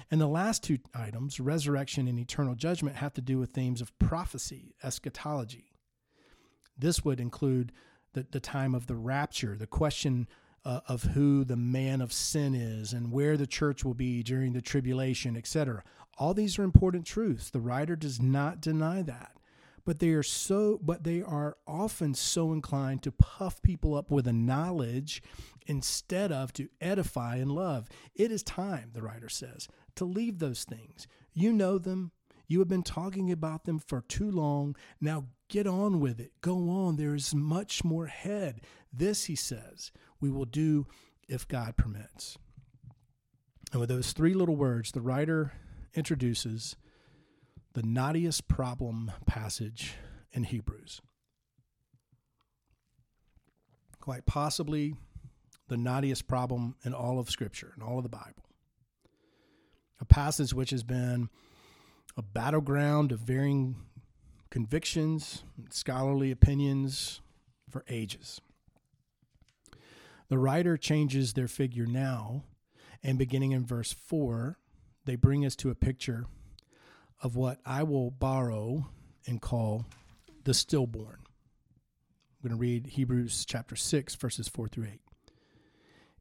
And 0.09 0.19
the 0.19 0.27
last 0.27 0.63
two 0.63 0.79
items, 0.93 1.39
resurrection 1.39 2.07
and 2.07 2.19
eternal 2.19 2.55
judgment, 2.55 2.97
have 2.97 3.13
to 3.13 3.21
do 3.21 3.37
with 3.37 3.51
themes 3.51 3.81
of 3.81 3.97
prophecy, 3.99 4.75
eschatology. 4.83 5.73
This 6.77 7.03
would 7.03 7.19
include 7.19 7.71
the, 8.13 8.25
the 8.31 8.39
time 8.39 8.73
of 8.75 8.87
the 8.87 8.95
rapture, 8.95 9.55
the 9.57 9.67
question 9.67 10.27
uh, 10.65 10.81
of 10.87 11.03
who 11.03 11.43
the 11.43 11.55
man 11.55 12.01
of 12.01 12.11
sin 12.11 12.53
is 12.53 12.93
and 12.93 13.11
where 13.11 13.37
the 13.37 13.47
church 13.47 13.85
will 13.85 13.93
be 13.93 14.23
during 14.23 14.53
the 14.53 14.61
tribulation, 14.61 15.37
etc. 15.37 15.83
All 16.17 16.33
these 16.33 16.59
are 16.59 16.63
important 16.63 17.05
truths. 17.05 17.49
The 17.49 17.61
writer 17.61 17.95
does 17.95 18.21
not 18.21 18.59
deny 18.59 19.01
that. 19.03 19.31
But 19.87 19.99
they 19.99 20.09
are 20.09 20.21
so 20.21 20.81
but 20.83 21.05
they 21.05 21.21
are 21.21 21.55
often 21.65 22.13
so 22.13 22.51
inclined 22.51 23.03
to 23.03 23.11
puff 23.13 23.61
people 23.61 23.95
up 23.95 24.11
with 24.11 24.27
a 24.27 24.33
knowledge 24.33 25.23
instead 25.65 26.29
of 26.29 26.51
to 26.53 26.67
edify 26.81 27.37
and 27.37 27.49
love. 27.49 27.87
It 28.13 28.29
is 28.29 28.43
time, 28.43 28.91
the 28.93 29.01
writer 29.01 29.29
says, 29.29 29.69
to 29.95 30.03
leave 30.03 30.39
those 30.39 30.65
things. 30.65 31.07
You 31.33 31.53
know 31.53 31.77
them. 31.77 32.11
You 32.47 32.59
have 32.59 32.67
been 32.67 32.83
talking 32.83 33.31
about 33.31 33.63
them 33.63 33.79
for 33.79 34.01
too 34.01 34.29
long. 34.29 34.75
Now 34.99 35.27
get 35.47 35.65
on 35.65 36.01
with 36.01 36.19
it. 36.19 36.33
Go 36.41 36.69
on. 36.69 36.97
There 36.97 37.15
is 37.15 37.33
much 37.33 37.85
more 37.85 38.07
ahead. 38.07 38.59
This, 38.91 39.25
he 39.25 39.35
says, 39.37 39.93
we 40.19 40.29
will 40.29 40.43
do 40.43 40.85
if 41.29 41.47
God 41.47 41.77
permits. 41.77 42.37
And 43.71 43.79
with 43.79 43.87
those 43.87 44.11
three 44.11 44.33
little 44.33 44.57
words, 44.57 44.91
the 44.91 44.99
writer 44.99 45.53
introduces 45.93 46.75
the 47.77 47.83
knottiest 47.83 48.47
problem 48.47 49.11
passage 49.27 49.93
in 50.31 50.45
Hebrews. 50.45 50.99
Quite 54.01 54.25
possibly 54.25 54.95
the 55.67 55.75
knottiest 55.75 56.25
problem 56.25 56.73
in 56.83 56.95
all 56.95 57.19
of 57.19 57.29
Scripture, 57.29 57.75
in 57.77 57.83
all 57.83 57.97
of 57.97 58.03
the 58.03 58.09
Bible 58.09 58.47
a 59.99 60.05
passage 60.05 60.55
which 60.55 60.71
has 60.71 60.81
been 60.81 61.29
a 62.17 62.23
battleground 62.23 63.11
of 63.11 63.19
varying 63.19 63.75
convictions, 64.49 65.43
scholarly 65.69 66.31
opinions 66.31 67.21
for 67.69 67.85
ages. 67.89 68.41
The 70.29 70.39
writer 70.39 70.77
changes 70.77 71.33
their 71.33 71.47
figure 71.47 71.85
now, 71.85 72.41
and 73.03 73.19
beginning 73.19 73.51
in 73.51 73.67
verse 73.67 73.93
4, 73.93 74.57
they 75.05 75.15
bring 75.15 75.45
us 75.45 75.55
to 75.57 75.69
a 75.69 75.75
picture 75.75 76.25
of 77.21 77.35
what 77.35 77.59
I 77.65 77.83
will 77.83 78.11
borrow 78.11 78.87
and 79.25 79.41
call 79.41 79.85
the 80.43 80.53
stillborn. 80.53 81.17
I'm 81.19 82.49
going 82.49 82.51
to 82.51 82.61
read 82.61 82.87
Hebrews 82.87 83.45
chapter 83.45 83.75
6, 83.75 84.15
verses 84.15 84.47
4 84.47 84.67
through 84.67 84.85
8. 84.85 85.01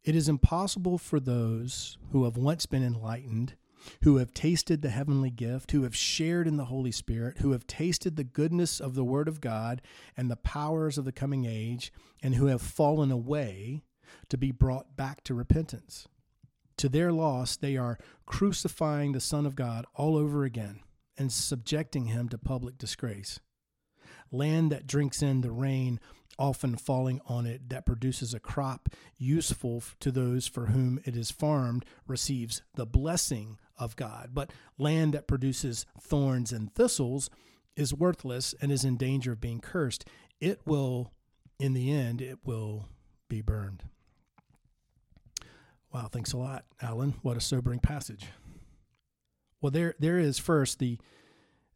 It 0.04 0.16
is 0.16 0.28
impossible 0.28 0.98
for 0.98 1.20
those 1.20 1.98
who 2.12 2.24
have 2.24 2.36
once 2.36 2.66
been 2.66 2.84
enlightened 2.84 3.54
who 4.02 4.16
have 4.16 4.34
tasted 4.34 4.82
the 4.82 4.90
heavenly 4.90 5.30
gift, 5.30 5.72
who 5.72 5.82
have 5.82 5.96
shared 5.96 6.46
in 6.46 6.56
the 6.56 6.66
Holy 6.66 6.92
Spirit, 6.92 7.38
who 7.38 7.52
have 7.52 7.66
tasted 7.66 8.16
the 8.16 8.24
goodness 8.24 8.80
of 8.80 8.94
the 8.94 9.04
Word 9.04 9.28
of 9.28 9.40
God 9.40 9.82
and 10.16 10.30
the 10.30 10.36
powers 10.36 10.98
of 10.98 11.04
the 11.04 11.12
coming 11.12 11.44
age, 11.44 11.92
and 12.22 12.34
who 12.34 12.46
have 12.46 12.62
fallen 12.62 13.10
away 13.10 13.82
to 14.28 14.36
be 14.36 14.50
brought 14.50 14.96
back 14.96 15.22
to 15.24 15.34
repentance. 15.34 16.08
To 16.78 16.88
their 16.88 17.12
loss, 17.12 17.56
they 17.56 17.76
are 17.76 17.98
crucifying 18.26 19.12
the 19.12 19.20
Son 19.20 19.46
of 19.46 19.56
God 19.56 19.86
all 19.94 20.16
over 20.16 20.44
again 20.44 20.80
and 21.18 21.32
subjecting 21.32 22.06
him 22.06 22.28
to 22.28 22.38
public 22.38 22.78
disgrace. 22.78 23.40
Land 24.30 24.72
that 24.72 24.86
drinks 24.86 25.22
in 25.22 25.40
the 25.40 25.50
rain 25.50 26.00
often 26.38 26.76
falling 26.76 27.20
on 27.26 27.46
it 27.46 27.68
that 27.70 27.86
produces 27.86 28.34
a 28.34 28.40
crop 28.40 28.88
useful 29.16 29.82
to 30.00 30.10
those 30.10 30.46
for 30.46 30.66
whom 30.66 31.00
it 31.04 31.16
is 31.16 31.30
farmed 31.30 31.84
receives 32.06 32.62
the 32.74 32.86
blessing 32.86 33.58
of 33.78 33.96
God. 33.96 34.30
But 34.32 34.52
land 34.78 35.14
that 35.14 35.26
produces 35.26 35.86
thorns 36.00 36.52
and 36.52 36.74
thistles 36.74 37.30
is 37.76 37.94
worthless 37.94 38.54
and 38.60 38.72
is 38.72 38.84
in 38.84 38.96
danger 38.96 39.32
of 39.32 39.40
being 39.40 39.60
cursed. 39.60 40.06
It 40.40 40.60
will, 40.66 41.12
in 41.58 41.72
the 41.72 41.92
end, 41.92 42.20
it 42.20 42.38
will 42.44 42.88
be 43.28 43.40
burned. 43.40 43.84
Wow, 45.92 46.08
thanks 46.10 46.32
a 46.32 46.38
lot, 46.38 46.64
Alan. 46.82 47.14
What 47.22 47.36
a 47.36 47.40
sobering 47.40 47.80
passage. 47.80 48.26
Well, 49.60 49.70
there 49.70 49.94
there 49.98 50.18
is 50.18 50.38
first 50.38 50.78
the 50.78 50.98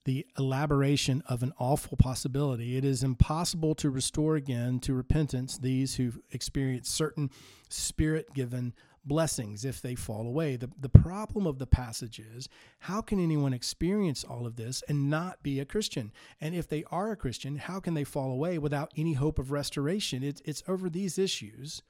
the 0.04 0.26
elaboration 0.38 1.22
of 1.28 1.42
an 1.42 1.52
awful 1.58 1.96
possibility. 1.96 2.76
It 2.76 2.84
is 2.84 3.02
impossible 3.02 3.75
to 3.76 3.90
restore 3.90 4.37
again 4.37 4.80
to 4.80 4.94
repentance 4.94 5.58
these 5.58 5.96
who 5.96 6.12
experience 6.32 6.88
certain 6.88 7.30
spirit 7.68 8.32
given 8.34 8.72
blessings 9.04 9.64
if 9.64 9.80
they 9.80 9.94
fall 9.94 10.26
away. 10.26 10.56
The, 10.56 10.70
the 10.78 10.88
problem 10.88 11.46
of 11.46 11.58
the 11.58 11.66
passage 11.66 12.18
is 12.18 12.49
how 12.80 13.00
can 13.00 13.22
anyone 13.22 13.52
experience 13.52 14.25
all 14.25 14.46
of 14.46 14.56
this 14.56 14.82
and 14.88 15.10
not 15.10 15.42
be 15.42 15.60
a 15.60 15.64
Christian? 15.64 16.12
And 16.40 16.54
if 16.54 16.68
they 16.68 16.84
are 16.90 17.10
a 17.10 17.16
Christian, 17.16 17.56
how 17.56 17.80
can 17.80 17.94
they 17.94 18.04
fall 18.04 18.30
away 18.30 18.58
without 18.58 18.92
any 18.96 19.14
hope 19.14 19.38
of 19.38 19.50
restoration? 19.50 20.22
It's, 20.22 20.42
it's 20.44 20.62
over 20.68 20.88
these 20.88 21.18
issues 21.18 21.82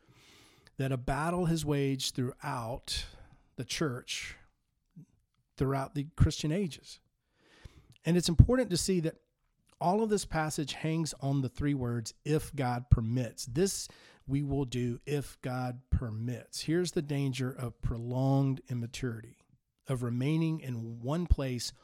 that 0.78 0.92
a 0.92 0.97
battle 0.97 1.47
has 1.47 1.64
waged 1.64 2.14
throughout 2.14 3.04
the 3.56 3.64
church, 3.64 4.37
throughout 5.61 5.95
the 5.95 6.07
Christian 6.17 6.50
ages. 6.50 7.00
And 8.07 8.17
it's 8.17 8.31
important 8.31 8.71
to 8.71 8.79
see 8.79 8.99
that 9.00 9.17
all 9.79 10.02
of 10.02 10.09
this 10.09 10.25
passage 10.25 10.73
hangs 10.73 11.12
on 11.21 11.43
the 11.43 11.50
three 11.50 11.75
words, 11.75 12.14
if 12.25 12.57
God 12.57 12.87
permits. 12.90 13.45
This 13.45 13.87
we 14.26 14.43
will 14.43 14.64
do 14.64 15.00
if 15.05 15.37
God 15.43 15.81
permits. 15.90 16.62
Here's 16.62 16.93
the 16.93 17.02
danger 17.02 17.52
of 17.52 17.83
prolonged 17.83 18.62
immaturity, 18.71 19.37
of 19.87 20.02
remaining 20.02 20.61
in 20.61 21.02
one 21.02 21.26
place 21.26 21.75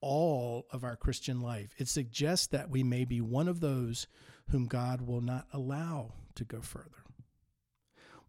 all 0.00 0.68
of 0.70 0.84
our 0.84 0.94
Christian 0.94 1.40
life. 1.40 1.74
It 1.78 1.88
suggests 1.88 2.46
that 2.48 2.70
we 2.70 2.84
may 2.84 3.04
be 3.04 3.20
one 3.20 3.48
of 3.48 3.58
those 3.58 4.06
whom 4.50 4.66
God 4.66 5.00
will 5.00 5.20
not 5.20 5.48
allow 5.52 6.12
to 6.36 6.44
go 6.44 6.60
further. 6.60 7.02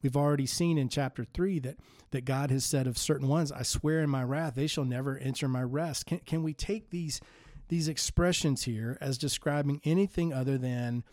We've 0.01 0.18
already 0.18 0.46
seen 0.46 0.77
in 0.77 0.89
chapter 0.89 1.25
3 1.25 1.60
that, 1.60 1.77
that 2.12 2.25
God 2.25 2.51
has 2.51 2.63
said 2.66 2.88
of 2.88 2.98
certain 2.98 3.27
ones, 3.27 3.51
I 3.51 3.63
swear 3.63 4.01
in 4.01 4.10
my 4.10 4.24
wrath, 4.24 4.56
they 4.56 4.68
shall 4.68 4.86
never 4.86 5.18
enter 5.18 5.48
my 5.48 5.63
rest. 5.63 6.06
Can, 6.06 6.20
can 6.20 6.44
we 6.44 6.54
take 6.54 6.89
these, 6.89 7.20
these 7.68 7.88
expressions 7.88 8.63
here 8.63 8.98
as 9.01 9.18
describing 9.18 9.82
anything 9.84 10.34
other 10.34 10.58
than 10.58 11.04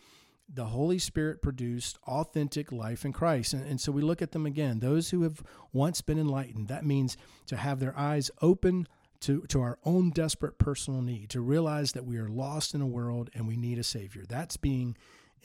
the 0.47 0.65
Holy 0.65 0.99
Spirit 0.99 1.41
produced 1.41 1.97
authentic 2.07 2.71
life 2.71 3.03
in 3.03 3.11
Christ. 3.11 3.53
And, 3.53 3.65
and, 3.65 3.81
so 3.81 3.91
we 3.91 4.01
look 4.01 4.21
at 4.21 4.31
them 4.31 4.45
again. 4.45 4.79
Those 4.79 5.09
who 5.09 5.23
have 5.23 5.41
once 5.73 6.01
been 6.01 6.19
enlightened, 6.19 6.67
that 6.67 6.85
means 6.85 7.17
to 7.47 7.57
have 7.57 7.79
their 7.79 7.97
eyes 7.97 8.29
open 8.41 8.87
to, 9.21 9.41
to 9.47 9.61
our 9.61 9.79
own 9.83 10.11
desperate 10.11 10.59
personal 10.59 11.01
need, 11.01 11.29
to 11.31 11.41
realize 11.41 11.93
that 11.93 12.05
we 12.05 12.17
are 12.17 12.29
lost 12.29 12.75
in 12.75 12.81
a 12.81 12.87
world 12.87 13.29
and 13.33 13.47
we 13.47 13.57
need 13.57 13.79
a 13.79 13.83
Savior. 13.83 14.23
That's 14.27 14.57
being 14.57 14.95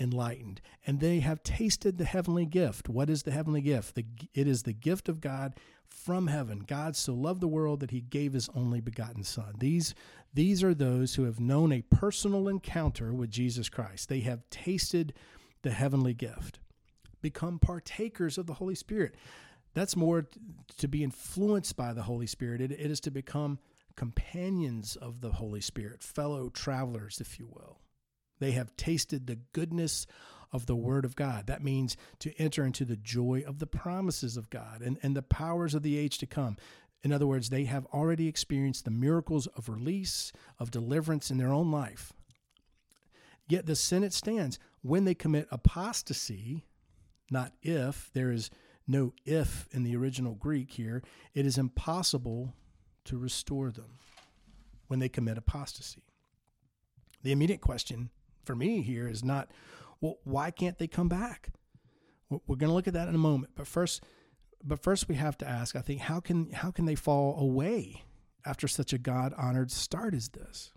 enlightened. 0.00 0.60
And 0.86 0.98
they 0.98 1.20
have 1.20 1.42
tasted 1.42 1.98
the 1.98 2.04
heavenly 2.04 2.46
gift. 2.46 2.88
What 2.88 3.10
is 3.10 3.22
the 3.22 3.30
heavenly 3.30 3.60
gift? 3.60 3.94
The, 3.94 4.06
it 4.34 4.48
is 4.48 4.62
the 4.62 4.72
gift 4.72 5.08
of 5.08 5.20
God 5.20 5.54
from 5.86 6.28
heaven. 6.28 6.64
God 6.66 6.96
so 6.96 7.12
loved 7.12 7.40
the 7.40 7.48
world 7.48 7.80
that 7.80 7.90
he 7.90 8.00
gave 8.00 8.32
his 8.32 8.48
only 8.54 8.80
begotten 8.80 9.22
Son. 9.22 9.54
These, 9.58 9.94
these 10.32 10.64
are 10.64 10.74
those 10.74 11.14
who 11.14 11.24
have 11.24 11.38
known 11.38 11.72
a 11.72 11.82
personal 11.82 12.48
encounter 12.48 13.12
with 13.12 13.30
Jesus 13.30 13.68
Christ. 13.68 14.08
They 14.08 14.20
have 14.20 14.48
tasted 14.50 15.12
the 15.62 15.70
heavenly 15.70 16.14
gift, 16.14 16.58
become 17.20 17.58
partakers 17.58 18.38
of 18.38 18.46
the 18.46 18.54
Holy 18.54 18.74
Spirit. 18.74 19.14
That's 19.74 19.94
more 19.94 20.26
to 20.78 20.88
be 20.88 21.04
influenced 21.04 21.76
by 21.76 21.92
the 21.92 22.02
Holy 22.02 22.26
Spirit. 22.26 22.60
it, 22.60 22.72
it 22.72 22.90
is 22.90 23.00
to 23.00 23.10
become 23.10 23.58
companions 23.96 24.96
of 24.96 25.20
the 25.20 25.32
Holy 25.32 25.60
Spirit, 25.60 26.02
fellow 26.02 26.48
travelers, 26.48 27.20
if 27.20 27.38
you 27.38 27.46
will. 27.46 27.78
They 28.40 28.52
have 28.52 28.76
tasted 28.76 29.26
the 29.26 29.38
goodness 29.52 30.06
of 30.52 30.66
the 30.66 30.74
Word 30.74 31.04
of 31.04 31.14
God. 31.14 31.46
That 31.46 31.62
means 31.62 31.96
to 32.18 32.34
enter 32.38 32.64
into 32.64 32.84
the 32.84 32.96
joy 32.96 33.44
of 33.46 33.58
the 33.58 33.66
promises 33.66 34.36
of 34.36 34.50
God 34.50 34.82
and, 34.82 34.98
and 35.02 35.14
the 35.14 35.22
powers 35.22 35.74
of 35.74 35.82
the 35.82 35.96
age 35.96 36.18
to 36.18 36.26
come. 36.26 36.56
In 37.02 37.12
other 37.12 37.26
words, 37.26 37.48
they 37.48 37.64
have 37.64 37.86
already 37.86 38.26
experienced 38.26 38.84
the 38.84 38.90
miracles 38.90 39.46
of 39.48 39.68
release, 39.68 40.32
of 40.58 40.70
deliverance 40.70 41.30
in 41.30 41.38
their 41.38 41.52
own 41.52 41.70
life. 41.70 42.12
Yet 43.48 43.66
the 43.66 43.76
Senate 43.76 44.12
stands 44.12 44.58
when 44.82 45.04
they 45.04 45.14
commit 45.14 45.48
apostasy, 45.50 46.64
not 47.30 47.52
if, 47.62 48.10
there 48.12 48.30
is 48.30 48.50
no 48.86 49.12
if 49.24 49.68
in 49.70 49.82
the 49.82 49.96
original 49.96 50.34
Greek 50.34 50.72
here, 50.72 51.02
it 51.34 51.46
is 51.46 51.58
impossible 51.58 52.54
to 53.04 53.18
restore 53.18 53.70
them 53.70 53.98
when 54.88 54.98
they 54.98 55.08
commit 55.08 55.38
apostasy. 55.38 56.02
The 57.22 57.32
immediate 57.32 57.60
question 57.60 58.10
for 58.50 58.56
me 58.56 58.82
here 58.82 59.06
is 59.06 59.22
not 59.22 59.48
well, 60.00 60.18
why 60.24 60.50
can't 60.50 60.76
they 60.76 60.88
come 60.88 61.08
back? 61.08 61.50
We're 62.30 62.56
going 62.56 62.68
to 62.70 62.74
look 62.74 62.88
at 62.88 62.94
that 62.94 63.06
in 63.06 63.14
a 63.14 63.18
moment. 63.18 63.52
But 63.54 63.68
first, 63.68 64.02
but 64.64 64.82
first 64.82 65.08
we 65.08 65.14
have 65.14 65.38
to 65.38 65.48
ask, 65.48 65.76
I 65.76 65.82
think, 65.82 66.00
how 66.00 66.18
can 66.18 66.50
how 66.50 66.72
can 66.72 66.84
they 66.84 66.96
fall 66.96 67.38
away 67.38 68.02
after 68.44 68.66
such 68.66 68.92
a 68.92 68.98
God 68.98 69.32
honored 69.38 69.70
start 69.70 70.14
as 70.14 70.30
this? 70.30 70.72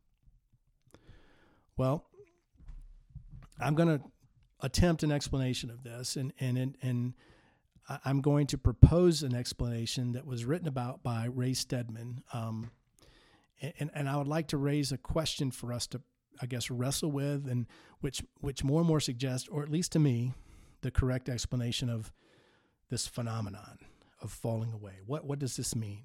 Well, 1.75 2.05
I'm 3.59 3.73
going 3.73 3.97
to 3.97 4.05
attempt 4.61 5.01
an 5.01 5.11
explanation 5.11 5.71
of 5.71 5.83
this, 5.83 6.15
and 6.15 6.31
and 6.39 6.77
and 6.79 7.13
I'm 8.05 8.21
going 8.21 8.45
to 8.47 8.57
propose 8.59 9.23
an 9.23 9.33
explanation 9.33 10.11
that 10.11 10.27
was 10.27 10.45
written 10.45 10.67
about 10.67 11.01
by 11.01 11.25
Ray 11.25 11.55
Stedman. 11.55 12.21
Um, 12.33 12.69
and, 13.79 13.89
and 13.95 14.07
I 14.07 14.17
would 14.17 14.27
like 14.27 14.49
to 14.49 14.57
raise 14.57 14.91
a 14.91 14.97
question 14.99 15.49
for 15.49 15.73
us 15.73 15.87
to 15.87 16.01
I 16.41 16.45
guess, 16.45 16.69
wrestle 16.69 17.11
with, 17.11 17.47
and 17.47 17.67
which 18.01 18.23
which 18.41 18.63
more 18.63 18.81
and 18.81 18.87
more 18.87 18.99
suggest, 18.99 19.47
or 19.51 19.63
at 19.63 19.69
least 19.69 19.91
to 19.93 19.99
me, 19.99 20.33
the 20.81 20.91
correct 20.91 21.29
explanation 21.29 21.89
of 21.89 22.11
this 22.89 23.07
phenomenon 23.07 23.79
of 24.21 24.31
falling 24.31 24.73
away. 24.73 24.99
What 25.05 25.25
what 25.25 25.39
does 25.39 25.55
this 25.55 25.75
mean? 25.75 26.03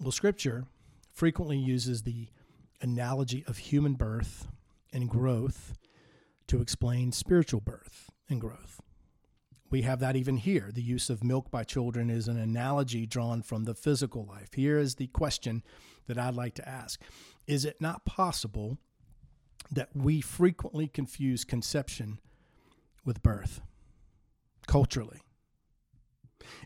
Well, 0.00 0.12
Scripture 0.12 0.64
frequently 1.12 1.58
uses 1.58 2.02
the 2.02 2.28
analogy 2.80 3.44
of 3.46 3.58
human 3.58 3.94
birth 3.94 4.48
and 4.92 5.08
growth 5.08 5.74
to 6.46 6.60
explain 6.60 7.12
spiritual 7.12 7.60
birth 7.60 8.10
and 8.28 8.40
growth. 8.40 8.80
We 9.70 9.82
have 9.82 10.00
that 10.00 10.16
even 10.16 10.36
here. 10.36 10.70
The 10.72 10.82
use 10.82 11.10
of 11.10 11.22
milk 11.22 11.50
by 11.50 11.62
children 11.62 12.10
is 12.10 12.26
an 12.26 12.38
analogy 12.38 13.06
drawn 13.06 13.42
from 13.42 13.64
the 13.64 13.74
physical 13.74 14.24
life. 14.24 14.54
Here 14.54 14.78
is 14.78 14.96
the 14.96 15.06
question 15.08 15.62
that 16.10 16.18
I'd 16.18 16.34
like 16.34 16.54
to 16.56 16.68
ask 16.68 17.00
Is 17.46 17.64
it 17.64 17.80
not 17.80 18.04
possible 18.04 18.78
that 19.70 19.90
we 19.94 20.20
frequently 20.20 20.88
confuse 20.88 21.44
conception 21.44 22.18
with 23.04 23.22
birth 23.22 23.60
culturally? 24.66 25.20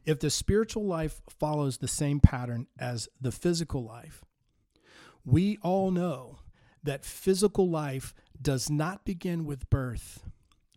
If 0.07 0.20
the 0.20 0.30
spiritual 0.30 0.87
life 0.87 1.20
follows 1.28 1.78
the 1.78 1.88
same 1.88 2.20
pattern 2.20 2.68
as 2.78 3.09
the 3.20 3.33
physical 3.33 3.85
life, 3.85 4.24
we 5.26 5.59
all 5.62 5.90
know 5.90 6.38
that 6.83 7.04
physical 7.04 7.68
life 7.68 8.14
does 8.40 8.70
not 8.70 9.04
begin 9.04 9.44
with 9.44 9.68
birth, 9.68 10.24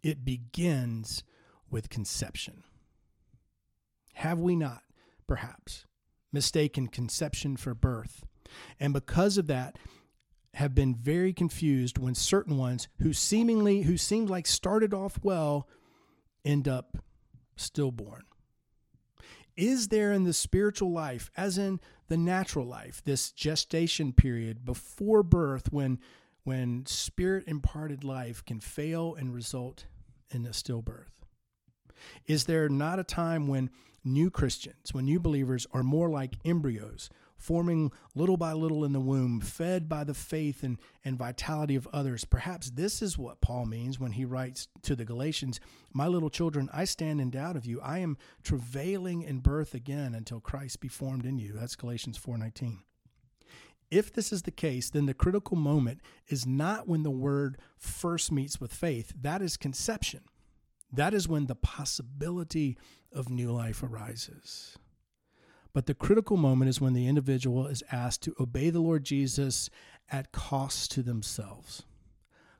it 0.03 0.25
begins 0.25 1.23
with 1.69 1.89
conception. 1.89 2.63
Have 4.15 4.39
we 4.39 4.56
not, 4.56 4.84
perhaps, 5.25 5.86
mistaken 6.32 6.88
conception 6.88 7.56
for 7.56 7.73
birth 7.73 8.25
and 8.79 8.93
because 8.93 9.38
of 9.38 9.47
that 9.47 9.77
have 10.55 10.73
been 10.73 10.95
very 10.95 11.33
confused 11.33 11.97
when 11.97 12.15
certain 12.15 12.57
ones 12.57 12.88
who 13.01 13.13
seemingly 13.13 13.83
who 13.83 13.95
seemed 13.95 14.29
like 14.29 14.47
started 14.47 14.93
off 14.93 15.19
well 15.21 15.67
end 16.43 16.67
up 16.67 16.97
stillborn. 17.55 18.23
Is 19.55 19.89
there 19.89 20.12
in 20.12 20.23
the 20.23 20.33
spiritual 20.33 20.91
life 20.91 21.29
as 21.38 21.57
in 21.57 21.79
the 22.07 22.17
natural 22.17 22.65
life 22.65 23.03
this 23.03 23.31
gestation 23.31 24.13
period 24.13 24.65
before 24.65 25.23
birth 25.23 25.71
when 25.71 25.99
when 26.43 26.86
spirit 26.86 27.43
imparted 27.45 28.03
life 28.03 28.43
can 28.45 28.60
fail 28.60 29.13
and 29.13 29.33
result 29.33 29.86
in 30.31 30.45
a 30.45 30.49
stillbirth? 30.49 31.12
Is 32.25 32.45
there 32.45 32.69
not 32.69 32.99
a 32.99 33.03
time 33.03 33.47
when 33.47 33.69
new 34.03 34.31
christians 34.31 34.93
when 34.93 35.03
new 35.05 35.19
believers 35.19 35.67
are 35.73 35.83
more 35.83 36.10
like 36.10 36.36
embryos 36.45 37.10
forming 37.38 37.91
little 38.15 38.38
by 38.38 38.54
little 38.54 38.84
in 38.84 38.93
the 38.93 39.00
womb, 39.00 39.39
fed 39.39 39.88
by 39.88 40.04
the 40.04 40.13
faith 40.13 40.63
and, 40.63 40.78
and 41.06 41.17
vitality 41.17 41.76
of 41.76 41.88
others. 41.93 42.26
Perhaps 42.26 42.71
this 42.71 43.02
is 43.02 43.17
what 43.17 43.41
Paul 43.41 43.65
means 43.65 44.00
when 44.00 44.12
he 44.12 44.26
writes 44.26 44.67
to 44.84 44.95
the 44.95 45.06
Galatians, 45.06 45.60
My 45.93 46.08
little 46.08 46.30
children, 46.30 46.69
I 46.73 46.86
stand 46.86 47.21
in 47.21 47.30
doubt 47.30 47.56
of 47.56 47.65
you. 47.65 47.80
I 47.82 48.00
am 48.00 48.17
travailing 48.43 49.21
in 49.21 49.39
birth 49.39 49.73
again 49.73 50.13
until 50.13 50.39
Christ 50.39 50.80
be 50.80 50.88
formed 50.88 51.26
in 51.26 51.38
you. 51.38 51.54
That's 51.54 51.76
Galatians 51.76 52.17
4:19. 52.17 52.80
If 53.89 54.12
this 54.12 54.34
is 54.34 54.41
the 54.41 54.52
case, 54.52 54.89
then 54.89 55.06
the 55.06 55.13
critical 55.13 55.56
moment 55.56 56.02
is 56.28 56.45
not 56.45 56.88
when 56.88 57.04
the 57.04 57.12
word 57.12 57.58
first 57.78 58.32
meets 58.32 58.60
with 58.60 58.73
faith. 58.73 59.13
That 59.21 59.41
is 59.41 59.56
conception. 59.56 60.21
That 60.91 61.13
is 61.13 61.28
when 61.28 61.47
the 61.47 61.56
possibility 61.56 62.78
of 63.12 63.30
new 63.30 63.52
life 63.52 63.84
arises. 63.84 64.78
But 65.77 65.85
the 65.85 65.93
critical 65.93 66.37
moment 66.37 66.69
is 66.69 66.81
when 66.81 66.93
the 66.93 67.05
individual 67.05 67.67
is 67.67 67.83
asked 67.91 68.23
to 68.23 68.35
obey 68.39 68.71
the 68.71 68.79
Lord 68.79 69.03
Jesus 69.03 69.69
at 70.11 70.31
cost 70.31 70.89
to 70.93 71.03
themselves, 71.03 71.83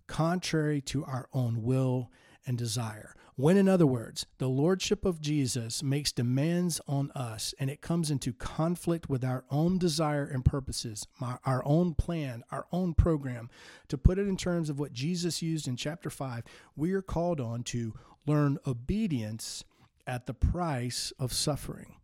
contrary 0.06 0.82
to 0.82 1.03
our 1.03 1.27
own 1.34 1.63
will 1.63 2.12
and 2.45 2.60
desire. 2.60 3.15
When, 3.36 3.58
in 3.58 3.67
other 3.67 3.88
words, 3.88 4.27
the 4.38 4.47
Lordship 4.47 5.03
of 5.03 5.19
Jesus 5.19 5.82
makes 5.82 6.12
demands 6.12 6.80
on 6.88 7.10
us 7.15 7.56
and 7.58 7.71
it 7.71 7.82
comes 7.82 8.12
into 8.12 8.34
conflict 8.34 9.10
with 9.10 9.23
our 9.23 9.45
own 9.49 9.80
desire 9.80 10.25
and 10.25 10.45
purposes, 10.45 11.08
our 11.43 11.63
own 11.65 11.95
plan, 11.95 12.43
our 12.51 12.67
own 12.71 12.93
program, 12.93 13.49
to 13.88 13.97
put 13.97 14.19
it 14.19 14.27
in 14.27 14.38
terms 14.38 14.69
of 14.69 14.80
what 14.80 14.93
Jesus 14.93 15.41
used 15.41 15.67
in 15.67 15.75
chapter 15.75 16.12
5, 16.12 16.43
we 16.75 16.93
are 16.93 17.01
called 17.01 17.41
on 17.41 17.63
to 17.63 17.95
learn 18.27 18.60
obedience 18.67 19.63
at 20.06 20.27
the 20.27 20.36
price 20.36 21.12
of 21.17 21.34
suffering. 21.34 21.95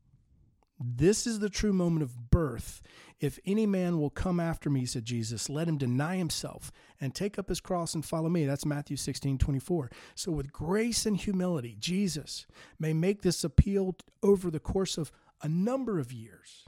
This 0.85 1.25
is 1.25 1.39
the 1.39 1.49
true 1.49 1.71
moment 1.71 2.03
of 2.03 2.29
birth. 2.29 2.81
If 3.21 3.39
any 3.45 3.65
man 3.65 3.99
will 3.99 4.09
come 4.09 4.37
after 4.37 4.69
me, 4.69 4.85
said 4.85 5.05
Jesus, 5.05 5.49
let 5.49 5.65
him 5.69 5.77
deny 5.77 6.17
himself 6.17 6.73
and 6.99 7.15
take 7.15 7.39
up 7.39 7.47
his 7.47 7.61
cross 7.61 7.95
and 7.95 8.03
follow 8.03 8.27
me. 8.27 8.45
That's 8.45 8.65
Matthew 8.65 8.97
16, 8.97 9.37
24. 9.37 9.89
So, 10.13 10.33
with 10.33 10.51
grace 10.51 11.05
and 11.05 11.15
humility, 11.15 11.77
Jesus 11.79 12.45
may 12.77 12.91
make 12.91 13.21
this 13.21 13.45
appeal 13.45 13.95
over 14.21 14.51
the 14.51 14.59
course 14.59 14.97
of 14.97 15.09
a 15.41 15.47
number 15.47 15.99
of 15.99 16.11
years. 16.11 16.65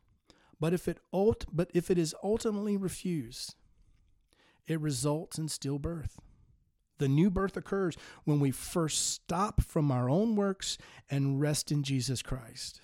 But 0.61 0.71
if 0.71 0.87
it, 0.87 0.99
ult- 1.11 1.45
but 1.51 1.69
if 1.73 1.91
it 1.91 1.97
is 1.97 2.15
ultimately 2.23 2.77
refused, 2.77 3.55
it 4.65 4.79
results 4.79 5.37
in 5.37 5.47
stillbirth. 5.47 6.11
The 6.99 7.09
new 7.09 7.29
birth 7.29 7.57
occurs 7.57 7.97
when 8.23 8.39
we 8.39 8.51
first 8.51 9.11
stop 9.11 9.61
from 9.61 9.91
our 9.91 10.09
own 10.09 10.37
works 10.37 10.77
and 11.11 11.41
rest 11.41 11.69
in 11.69 11.83
Jesus 11.83 12.21
Christ. 12.21 12.79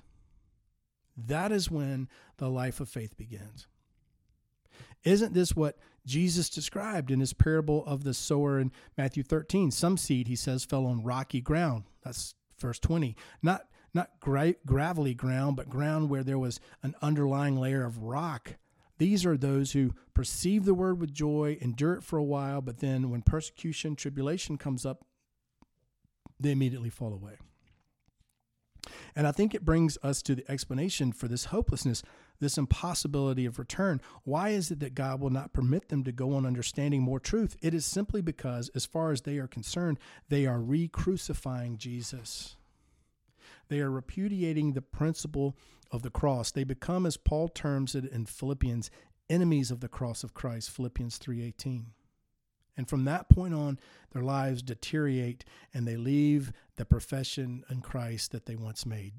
That 1.27 1.51
is 1.51 1.69
when 1.69 2.07
the 2.37 2.49
life 2.49 2.79
of 2.79 2.89
faith 2.89 3.17
begins. 3.17 3.67
Isn't 5.03 5.33
this 5.33 5.55
what 5.55 5.77
Jesus 6.05 6.49
described 6.49 7.11
in 7.11 7.19
his 7.19 7.33
parable 7.33 7.85
of 7.85 8.03
the 8.03 8.13
sower 8.13 8.59
in 8.59 8.71
Matthew 8.97 9.23
13? 9.23 9.71
Some 9.71 9.97
seed, 9.97 10.27
he 10.27 10.35
says, 10.35 10.63
fell 10.63 10.85
on 10.85 11.03
rocky 11.03 11.41
ground. 11.41 11.85
That's 12.03 12.35
verse 12.59 12.79
20. 12.79 13.15
Not, 13.41 13.65
not 13.93 14.11
gra- 14.19 14.55
gravelly 14.65 15.13
ground, 15.13 15.55
but 15.55 15.69
ground 15.69 16.09
where 16.09 16.23
there 16.23 16.39
was 16.39 16.59
an 16.83 16.95
underlying 17.01 17.57
layer 17.59 17.83
of 17.83 18.03
rock. 18.03 18.55
These 18.97 19.25
are 19.25 19.37
those 19.37 19.71
who 19.71 19.95
perceive 20.13 20.65
the 20.65 20.75
word 20.75 20.99
with 20.99 21.13
joy, 21.13 21.57
endure 21.59 21.93
it 21.93 22.03
for 22.03 22.17
a 22.17 22.23
while, 22.23 22.61
but 22.61 22.79
then 22.79 23.09
when 23.09 23.23
persecution, 23.23 23.95
tribulation 23.95 24.59
comes 24.59 24.85
up, 24.85 25.05
they 26.39 26.51
immediately 26.51 26.89
fall 26.89 27.13
away. 27.13 27.37
And 29.15 29.27
I 29.27 29.31
think 29.31 29.53
it 29.53 29.65
brings 29.65 29.97
us 30.01 30.21
to 30.23 30.35
the 30.35 30.49
explanation 30.51 31.11
for 31.11 31.27
this 31.27 31.45
hopelessness, 31.45 32.03
this 32.39 32.57
impossibility 32.57 33.45
of 33.45 33.59
return. 33.59 34.01
Why 34.23 34.49
is 34.49 34.71
it 34.71 34.79
that 34.79 34.95
God 34.95 35.19
will 35.19 35.29
not 35.29 35.53
permit 35.53 35.89
them 35.89 36.03
to 36.03 36.11
go 36.11 36.33
on 36.33 36.45
understanding 36.45 37.01
more 37.01 37.19
truth? 37.19 37.55
It 37.61 37.73
is 37.73 37.85
simply 37.85 38.21
because, 38.21 38.69
as 38.73 38.85
far 38.85 39.11
as 39.11 39.21
they 39.21 39.37
are 39.37 39.47
concerned, 39.47 39.99
they 40.29 40.45
are 40.45 40.59
re 40.59 40.87
crucifying 40.87 41.77
Jesus. 41.77 42.55
They 43.67 43.79
are 43.79 43.91
repudiating 43.91 44.73
the 44.73 44.81
principle 44.81 45.55
of 45.91 46.01
the 46.01 46.09
cross. 46.09 46.51
They 46.51 46.63
become, 46.63 47.05
as 47.05 47.17
Paul 47.17 47.47
terms 47.47 47.95
it 47.95 48.05
in 48.05 48.25
Philippians, 48.25 48.89
enemies 49.29 49.71
of 49.71 49.79
the 49.79 49.87
cross 49.87 50.23
of 50.23 50.33
Christ, 50.33 50.71
Philippians 50.71 51.17
3:18. 51.17 51.93
And 52.77 52.87
from 52.87 53.05
that 53.05 53.29
point 53.29 53.53
on, 53.53 53.79
their 54.11 54.23
lives 54.23 54.61
deteriorate 54.61 55.45
and 55.73 55.87
they 55.87 55.97
leave 55.97 56.51
the 56.77 56.85
profession 56.85 57.63
in 57.69 57.81
Christ 57.81 58.31
that 58.31 58.45
they 58.45 58.55
once 58.55 58.85
made. 58.85 59.13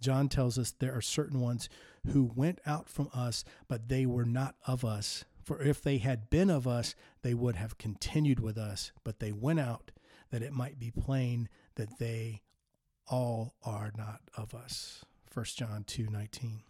John 0.00 0.28
tells 0.28 0.58
us 0.58 0.70
there 0.72 0.94
are 0.94 1.00
certain 1.00 1.40
ones 1.40 1.68
who 2.08 2.30
went 2.34 2.60
out 2.66 2.88
from 2.88 3.08
us, 3.14 3.44
but 3.68 3.88
they 3.88 4.04
were 4.04 4.24
not 4.26 4.56
of 4.66 4.84
us. 4.84 5.24
For 5.42 5.62
if 5.62 5.82
they 5.82 5.98
had 5.98 6.30
been 6.30 6.50
of 6.50 6.66
us, 6.66 6.94
they 7.22 7.34
would 7.34 7.56
have 7.56 7.78
continued 7.78 8.40
with 8.40 8.58
us. 8.58 8.92
But 9.04 9.20
they 9.20 9.32
went 9.32 9.60
out 9.60 9.92
that 10.30 10.42
it 10.42 10.52
might 10.52 10.78
be 10.78 10.90
plain 10.90 11.48
that 11.76 11.98
they 11.98 12.42
all 13.06 13.54
are 13.62 13.92
not 13.96 14.20
of 14.36 14.54
us. 14.54 15.04
1 15.32 15.44
John 15.56 15.84
2 15.84 16.06
19. 16.10 16.62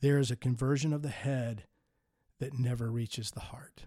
There 0.00 0.18
is 0.18 0.30
a 0.30 0.36
conversion 0.36 0.92
of 0.92 1.02
the 1.02 1.08
head 1.08 1.64
that 2.38 2.58
never 2.58 2.90
reaches 2.90 3.30
the 3.30 3.40
heart. 3.40 3.84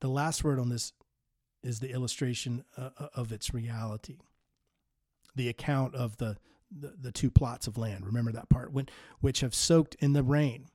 The 0.00 0.08
last 0.08 0.44
word 0.44 0.58
on 0.58 0.68
this 0.68 0.92
is 1.62 1.80
the 1.80 1.92
illustration 1.92 2.64
uh, 2.76 2.90
uh, 2.98 3.08
of 3.14 3.32
its 3.32 3.52
reality. 3.52 4.18
The 5.36 5.48
account 5.48 5.94
of 5.94 6.16
the, 6.16 6.36
the, 6.70 6.94
the 7.00 7.12
two 7.12 7.30
plots 7.30 7.66
of 7.66 7.78
land. 7.78 8.06
Remember 8.06 8.32
that 8.32 8.48
part 8.48 8.72
when 8.72 8.88
which 9.20 9.40
have 9.40 9.54
soaked 9.54 9.94
in 10.00 10.12
the 10.12 10.22
rain. 10.22 10.68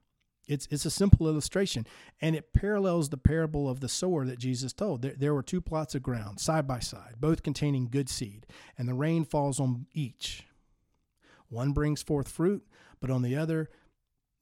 It's 0.47 0.67
it's 0.69 0.85
a 0.85 0.91
simple 0.91 1.27
illustration, 1.27 1.87
and 2.21 2.35
it 2.35 2.53
parallels 2.53 3.09
the 3.09 3.17
parable 3.17 3.67
of 3.67 3.79
the 3.79 3.89
sower 3.89 4.25
that 4.27 4.37
Jesus 4.37 4.73
told. 4.73 5.01
There, 5.01 5.15
there 5.17 5.33
were 5.33 5.41
two 5.41 5.59
plots 5.59 5.95
of 5.95 6.03
ground 6.03 6.39
side 6.39 6.67
by 6.67 6.79
side, 6.79 7.15
both 7.19 7.41
containing 7.41 7.87
good 7.89 8.09
seed, 8.09 8.45
and 8.77 8.87
the 8.87 8.93
rain 8.93 9.25
falls 9.25 9.59
on 9.59 9.87
each. 9.91 10.45
One 11.49 11.71
brings 11.71 12.03
forth 12.03 12.27
fruit, 12.27 12.63
but 12.99 13.09
on 13.09 13.23
the 13.23 13.35
other 13.35 13.69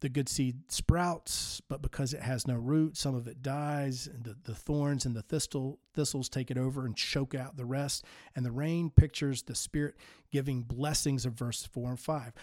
the 0.03 0.09
good 0.09 0.27
seed 0.27 0.69
sprouts, 0.69 1.61
but 1.69 1.81
because 1.81 2.13
it 2.13 2.21
has 2.21 2.45
no 2.45 2.55
root, 2.55 2.97
some 2.97 3.15
of 3.15 3.25
it 3.25 3.41
dies, 3.41 4.05
and 4.05 4.25
the, 4.25 4.35
the 4.43 4.53
thorns 4.53 5.05
and 5.05 5.15
the 5.15 5.21
thistle, 5.21 5.79
thistles 5.93 6.27
take 6.27 6.51
it 6.51 6.57
over 6.57 6.85
and 6.85 6.97
choke 6.97 7.33
out 7.33 7.55
the 7.55 7.63
rest. 7.63 8.03
And 8.35 8.45
the 8.45 8.51
rain 8.51 8.89
pictures 8.89 9.43
the 9.43 9.55
Spirit 9.55 9.95
giving 10.29 10.63
blessings 10.63 11.25
of 11.25 11.35
verse 11.35 11.65
4 11.65 11.91
and 11.91 11.99
5. 11.99 12.33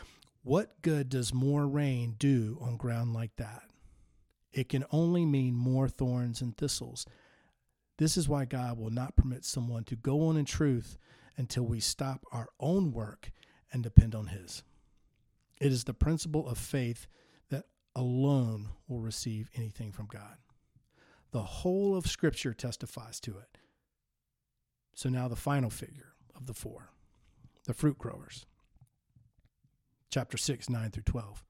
What 0.43 0.81
good 0.81 1.11
does 1.11 1.35
more 1.35 1.69
rain 1.69 2.15
do 2.19 2.57
on 2.63 2.79
ground 2.79 3.13
like 3.13 3.37
that? 3.37 3.65
It 4.55 4.71
can 4.71 4.87
only 4.91 5.27
mean 5.27 5.55
more 5.55 5.87
thorns 5.87 6.41
and 6.41 6.57
thistles. 6.57 7.05
This 7.99 8.17
is 8.17 8.27
why 8.27 8.47
God 8.47 8.79
will 8.79 8.89
not 8.89 9.17
permit 9.17 9.45
someone 9.45 9.85
to 9.85 9.97
go 9.97 10.29
on 10.29 10.39
in 10.39 10.47
truth 10.47 10.97
until 11.37 11.65
we 11.65 11.79
stop 11.79 12.25
our 12.33 12.49
own 12.59 12.91
work 12.91 13.31
and 13.71 13.83
depend 13.83 14.15
on 14.15 14.29
His. 14.29 14.63
It 15.61 15.73
is 15.73 15.85
the 15.85 15.93
principle 15.93 16.49
of 16.49 16.57
faith 16.57 17.07
alone 17.95 18.71
will 18.89 19.01
receive 19.01 19.51
anything 19.55 19.93
from 19.93 20.07
God. 20.07 20.37
The 21.33 21.43
whole 21.43 21.97
of 21.97 22.07
Scripture 22.07 22.55
testifies 22.55 23.21
to 23.21 23.39
it. 23.39 23.59
So 24.95 25.09
now 25.09 25.29
the 25.29 25.37
final 25.37 25.71
figure 25.71 26.15
of 26.35 26.47
the 26.47 26.55
four 26.55 26.91
the 27.67 27.75
fruit 27.75 27.99
growers. 27.99 28.47
Chapter 30.11 30.37
6, 30.37 30.69
9 30.69 30.91
through 30.91 31.03
12. 31.05 31.45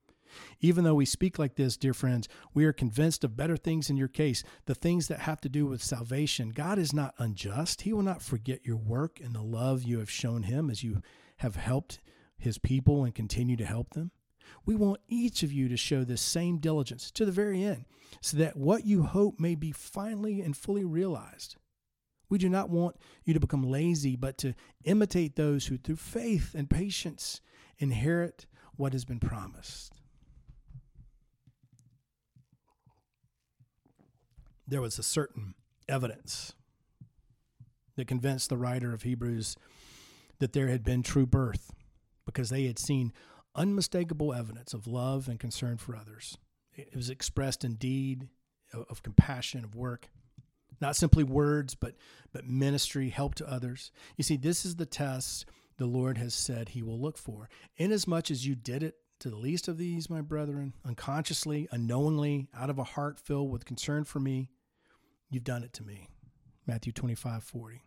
Even 0.59 0.83
though 0.83 0.95
we 0.95 1.05
speak 1.05 1.39
like 1.39 1.55
this, 1.55 1.77
dear 1.77 1.93
friends, 1.93 2.27
we 2.53 2.65
are 2.65 2.73
convinced 2.73 3.23
of 3.23 3.35
better 3.35 3.57
things 3.57 3.89
in 3.89 3.97
your 3.97 4.07
case, 4.07 4.43
the 4.65 4.75
things 4.75 5.07
that 5.07 5.21
have 5.21 5.41
to 5.41 5.49
do 5.49 5.65
with 5.65 5.83
salvation. 5.83 6.49
God 6.49 6.77
is 6.77 6.93
not 6.93 7.15
unjust. 7.17 7.81
He 7.81 7.93
will 7.93 8.03
not 8.03 8.21
forget 8.21 8.65
your 8.65 8.77
work 8.77 9.19
and 9.19 9.33
the 9.33 9.41
love 9.41 9.83
you 9.83 9.99
have 9.99 10.11
shown 10.11 10.43
Him 10.43 10.69
as 10.69 10.83
you 10.83 11.01
have 11.37 11.55
helped 11.55 11.99
His 12.37 12.57
people 12.57 13.03
and 13.03 13.15
continue 13.15 13.57
to 13.57 13.65
help 13.65 13.93
them. 13.93 14.11
We 14.65 14.75
want 14.75 15.01
each 15.07 15.43
of 15.43 15.51
you 15.51 15.67
to 15.69 15.77
show 15.77 16.03
this 16.03 16.21
same 16.21 16.57
diligence 16.57 17.11
to 17.11 17.25
the 17.25 17.31
very 17.31 17.63
end, 17.63 17.85
so 18.21 18.37
that 18.37 18.57
what 18.57 18.85
you 18.85 19.03
hope 19.03 19.39
may 19.39 19.55
be 19.55 19.71
finally 19.71 20.41
and 20.41 20.55
fully 20.55 20.83
realized. 20.83 21.55
We 22.29 22.37
do 22.37 22.47
not 22.47 22.69
want 22.69 22.95
you 23.25 23.33
to 23.33 23.39
become 23.39 23.63
lazy, 23.63 24.15
but 24.15 24.37
to 24.39 24.53
imitate 24.85 25.35
those 25.35 25.67
who, 25.67 25.77
through 25.77 25.97
faith 25.97 26.55
and 26.55 26.69
patience, 26.69 27.41
inherit 27.77 28.45
what 28.75 28.93
has 28.93 29.03
been 29.03 29.19
promised. 29.19 29.99
There 34.65 34.81
was 34.81 34.97
a 34.97 35.03
certain 35.03 35.55
evidence 35.89 36.53
that 37.97 38.07
convinced 38.07 38.49
the 38.49 38.57
writer 38.57 38.93
of 38.93 39.03
Hebrews 39.03 39.57
that 40.39 40.53
there 40.53 40.69
had 40.69 40.83
been 40.83 41.03
true 41.03 41.25
birth 41.25 41.73
because 42.25 42.49
they 42.49 42.65
had 42.65 42.79
seen 42.79 43.11
unmistakable 43.55 44.33
evidence 44.33 44.73
of 44.73 44.87
love 44.87 45.27
and 45.27 45.39
concern 45.39 45.77
for 45.77 45.95
others. 45.95 46.37
It 46.73 46.95
was 46.95 47.09
expressed 47.09 47.63
in 47.63 47.75
deed, 47.75 48.29
of 48.73 49.03
compassion, 49.03 49.63
of 49.63 49.75
work. 49.75 50.09
Not 50.79 50.95
simply 50.95 51.23
words, 51.23 51.75
but, 51.75 51.95
but 52.31 52.47
ministry, 52.47 53.09
help 53.09 53.35
to 53.35 53.49
others. 53.49 53.91
You 54.17 54.23
see, 54.23 54.37
this 54.37 54.65
is 54.65 54.75
the 54.75 54.85
test 54.85 55.45
the 55.77 55.85
Lord 55.85 56.17
has 56.17 56.33
said 56.33 56.69
he 56.69 56.81
will 56.81 56.99
look 56.99 57.17
for. 57.17 57.49
Inasmuch 57.77 58.31
as 58.31 58.45
you 58.45 58.55
did 58.55 58.83
it 58.83 58.95
to 59.19 59.29
the 59.29 59.37
least 59.37 59.67
of 59.67 59.77
these, 59.77 60.09
my 60.09 60.21
brethren, 60.21 60.73
unconsciously, 60.85 61.67
unknowingly, 61.71 62.47
out 62.55 62.71
of 62.71 62.79
a 62.79 62.83
heart 62.83 63.19
filled 63.19 63.51
with 63.51 63.65
concern 63.65 64.03
for 64.03 64.19
me, 64.19 64.49
you've 65.29 65.43
done 65.43 65.63
it 65.63 65.73
to 65.73 65.83
me. 65.83 66.07
Matthew 66.65 66.91
25, 66.91 67.43
40. 67.43 67.83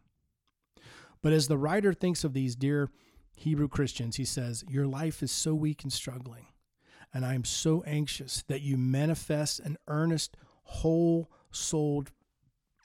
But 1.23 1.33
as 1.33 1.49
the 1.49 1.59
writer 1.59 1.93
thinks 1.93 2.23
of 2.23 2.35
these 2.35 2.55
dear 2.55 2.91
Hebrew 3.35 3.69
Christians, 3.69 4.17
he 4.17 4.25
says, 4.25 4.65
Your 4.69 4.87
life 4.87 5.23
is 5.23 5.33
so 5.33 5.55
weak 5.55 5.83
and 5.83 5.93
struggling, 5.93 6.47
and 7.13 7.25
I 7.25 7.35
am 7.35 7.45
so 7.45 7.83
anxious 7.87 8.45
that 8.49 8.63
you 8.63 8.77
manifest 8.77 9.61
an 9.61 9.77
earnest, 9.89 10.37
whole 10.63 11.31
souled, 11.51 12.11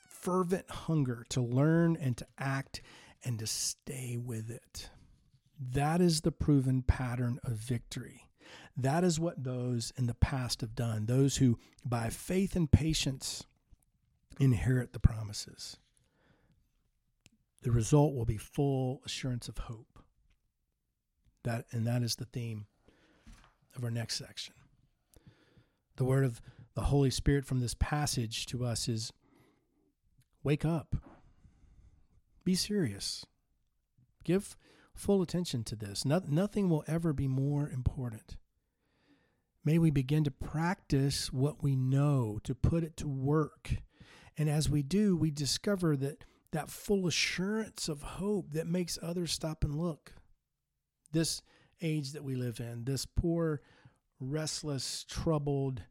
fervent 0.07 0.69
hunger 0.69 1.25
to 1.29 1.41
learn 1.41 1.95
and 1.95 2.17
to 2.17 2.27
act 2.38 2.81
and 3.23 3.39
to 3.39 3.47
stay 3.47 4.17
with 4.17 4.49
it. 4.49 4.89
That 5.59 6.01
is 6.01 6.21
the 6.21 6.31
proven 6.31 6.83
pattern 6.83 7.39
of 7.43 7.53
victory. 7.53 8.29
That 8.77 9.03
is 9.03 9.19
what 9.19 9.43
those 9.43 9.91
in 9.97 10.07
the 10.07 10.13
past 10.13 10.62
have 10.62 10.75
done, 10.75 11.05
those 11.05 11.38
who, 11.38 11.59
by 11.85 12.09
faith 12.09 12.55
and 12.55 12.71
patience, 12.71 13.43
inherit 14.39 14.93
the 14.93 14.99
promises. 14.99 15.77
The 17.62 17.71
result 17.71 18.13
will 18.13 18.25
be 18.25 18.38
full 18.38 19.01
assurance 19.05 19.49
of 19.49 19.57
hope. 19.57 19.88
That 21.43 21.65
and 21.71 21.86
that 21.88 22.04
is 22.04 22.15
the 22.15 22.25
theme 22.25 22.65
of 23.75 23.84
our 23.84 23.91
next 23.91 24.15
section. 24.17 24.54
The 25.95 26.06
word 26.06 26.25
of 26.25 26.41
the 26.75 26.84
Holy 26.84 27.10
Spirit 27.10 27.45
from 27.45 27.60
this 27.60 27.73
passage 27.73 28.45
to 28.47 28.65
us 28.65 28.88
is 28.88 29.12
wake 30.43 30.65
up. 30.65 30.95
Be 32.43 32.56
serious. 32.56 33.25
Give 34.23 34.56
full 34.93 35.21
attention 35.21 35.63
to 35.65 35.75
this. 35.75 36.06
No, 36.06 36.21
nothing 36.28 36.69
will 36.69 36.84
ever 36.88 37.13
be 37.13 37.28
more 37.28 37.69
important. 37.69 38.38
May 39.63 39.78
we 39.78 39.91
begin 39.91 40.23
to 40.23 40.32
practice 40.32 41.32
what 41.32 41.62
we 41.62 41.75
know, 41.75 42.39
to 42.43 42.56
put 42.56 42.84
it 42.84 42.97
to 42.97 43.08
work. 43.08 43.78
And 44.38 44.49
as 44.49 44.69
we 44.69 44.84
do, 44.84 45.17
we 45.17 45.32
discover 45.32 45.97
that 45.97 46.23
that 46.52 46.69
full 46.69 47.06
assurance 47.06 47.88
of 47.88 48.02
hope 48.02 48.54
that 48.54 48.65
makes 48.65 48.97
others 49.02 49.32
stop 49.32 49.63
and 49.63 49.75
look. 49.75 50.13
This 51.12 51.41
age 51.82 52.12
that 52.12 52.24
we 52.24 52.36
live 52.36 52.60
in, 52.60 52.84
this 52.84 53.06
poor, 53.06 53.62
restless, 54.19 55.06
troubled, 55.08 55.82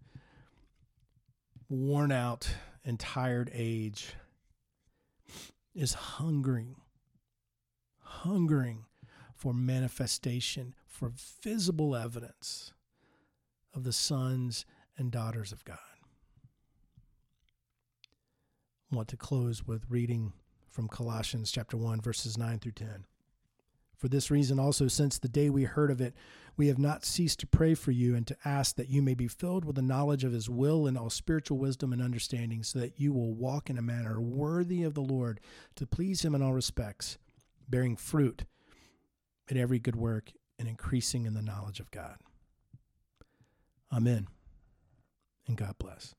worn 1.68 2.12
out, 2.12 2.48
and 2.85 2.98
tired 2.98 3.50
age 3.52 4.14
is 5.74 5.94
hungering, 5.94 6.76
hungering 8.00 8.85
for 9.35 9.52
manifestation, 9.54 10.74
for 10.87 11.12
visible 11.42 11.94
evidence 11.94 12.72
of 13.74 13.85
the 13.85 13.92
sons 13.92 14.64
and 14.96 15.12
daughters 15.12 15.52
of 15.52 15.64
God. 15.64 15.78
I 18.90 18.96
want 18.96 19.09
to 19.09 19.16
close 19.16 19.66
with 19.66 19.85
reading 19.88 20.33
from 20.68 20.88
Colossians 20.88 21.52
chapter 21.52 21.76
1 21.76 22.00
verses 22.00 22.38
9 22.38 22.59
through 22.59 22.72
10. 22.72 23.04
For 23.98 24.08
this 24.08 24.30
reason 24.30 24.58
also 24.58 24.88
since 24.88 25.18
the 25.18 25.28
day 25.28 25.50
we 25.50 25.64
heard 25.64 25.90
of 25.90 26.00
it 26.00 26.14
we 26.58 26.66
have 26.66 26.78
not 26.78 27.04
ceased 27.04 27.38
to 27.38 27.46
pray 27.46 27.72
for 27.74 27.92
you 27.92 28.16
and 28.16 28.26
to 28.26 28.37
ask 28.44 28.74
that 28.74 28.90
you 28.90 29.00
may 29.00 29.14
be 29.14 29.28
filled 29.28 29.64
with 29.64 29.76
the 29.76 29.82
knowledge 29.82 30.24
of 30.24 30.32
his 30.32 30.50
will 30.50 30.88
and 30.88 30.98
all 30.98 31.08
spiritual 31.08 31.56
wisdom 31.56 31.92
and 31.92 32.02
understanding, 32.02 32.64
so 32.64 32.80
that 32.80 32.98
you 32.98 33.12
will 33.12 33.32
walk 33.32 33.70
in 33.70 33.78
a 33.78 33.82
manner 33.82 34.20
worthy 34.20 34.82
of 34.82 34.94
the 34.94 35.00
Lord, 35.00 35.38
to 35.76 35.87
please 35.87 36.22
him 36.22 36.34
in 36.34 36.42
all 36.42 36.52
respects, 36.52 37.16
bearing 37.68 37.94
fruit 37.94 38.42
in 39.46 39.56
every 39.56 39.78
good 39.78 39.94
work 39.94 40.32
and 40.58 40.68
increasing 40.68 41.26
in 41.26 41.34
the 41.34 41.42
knowledge 41.42 41.78
of 41.78 41.92
God. 41.92 42.16
Amen. 43.92 44.26
And 45.46 45.56
God 45.56 45.76
bless. 45.78 46.16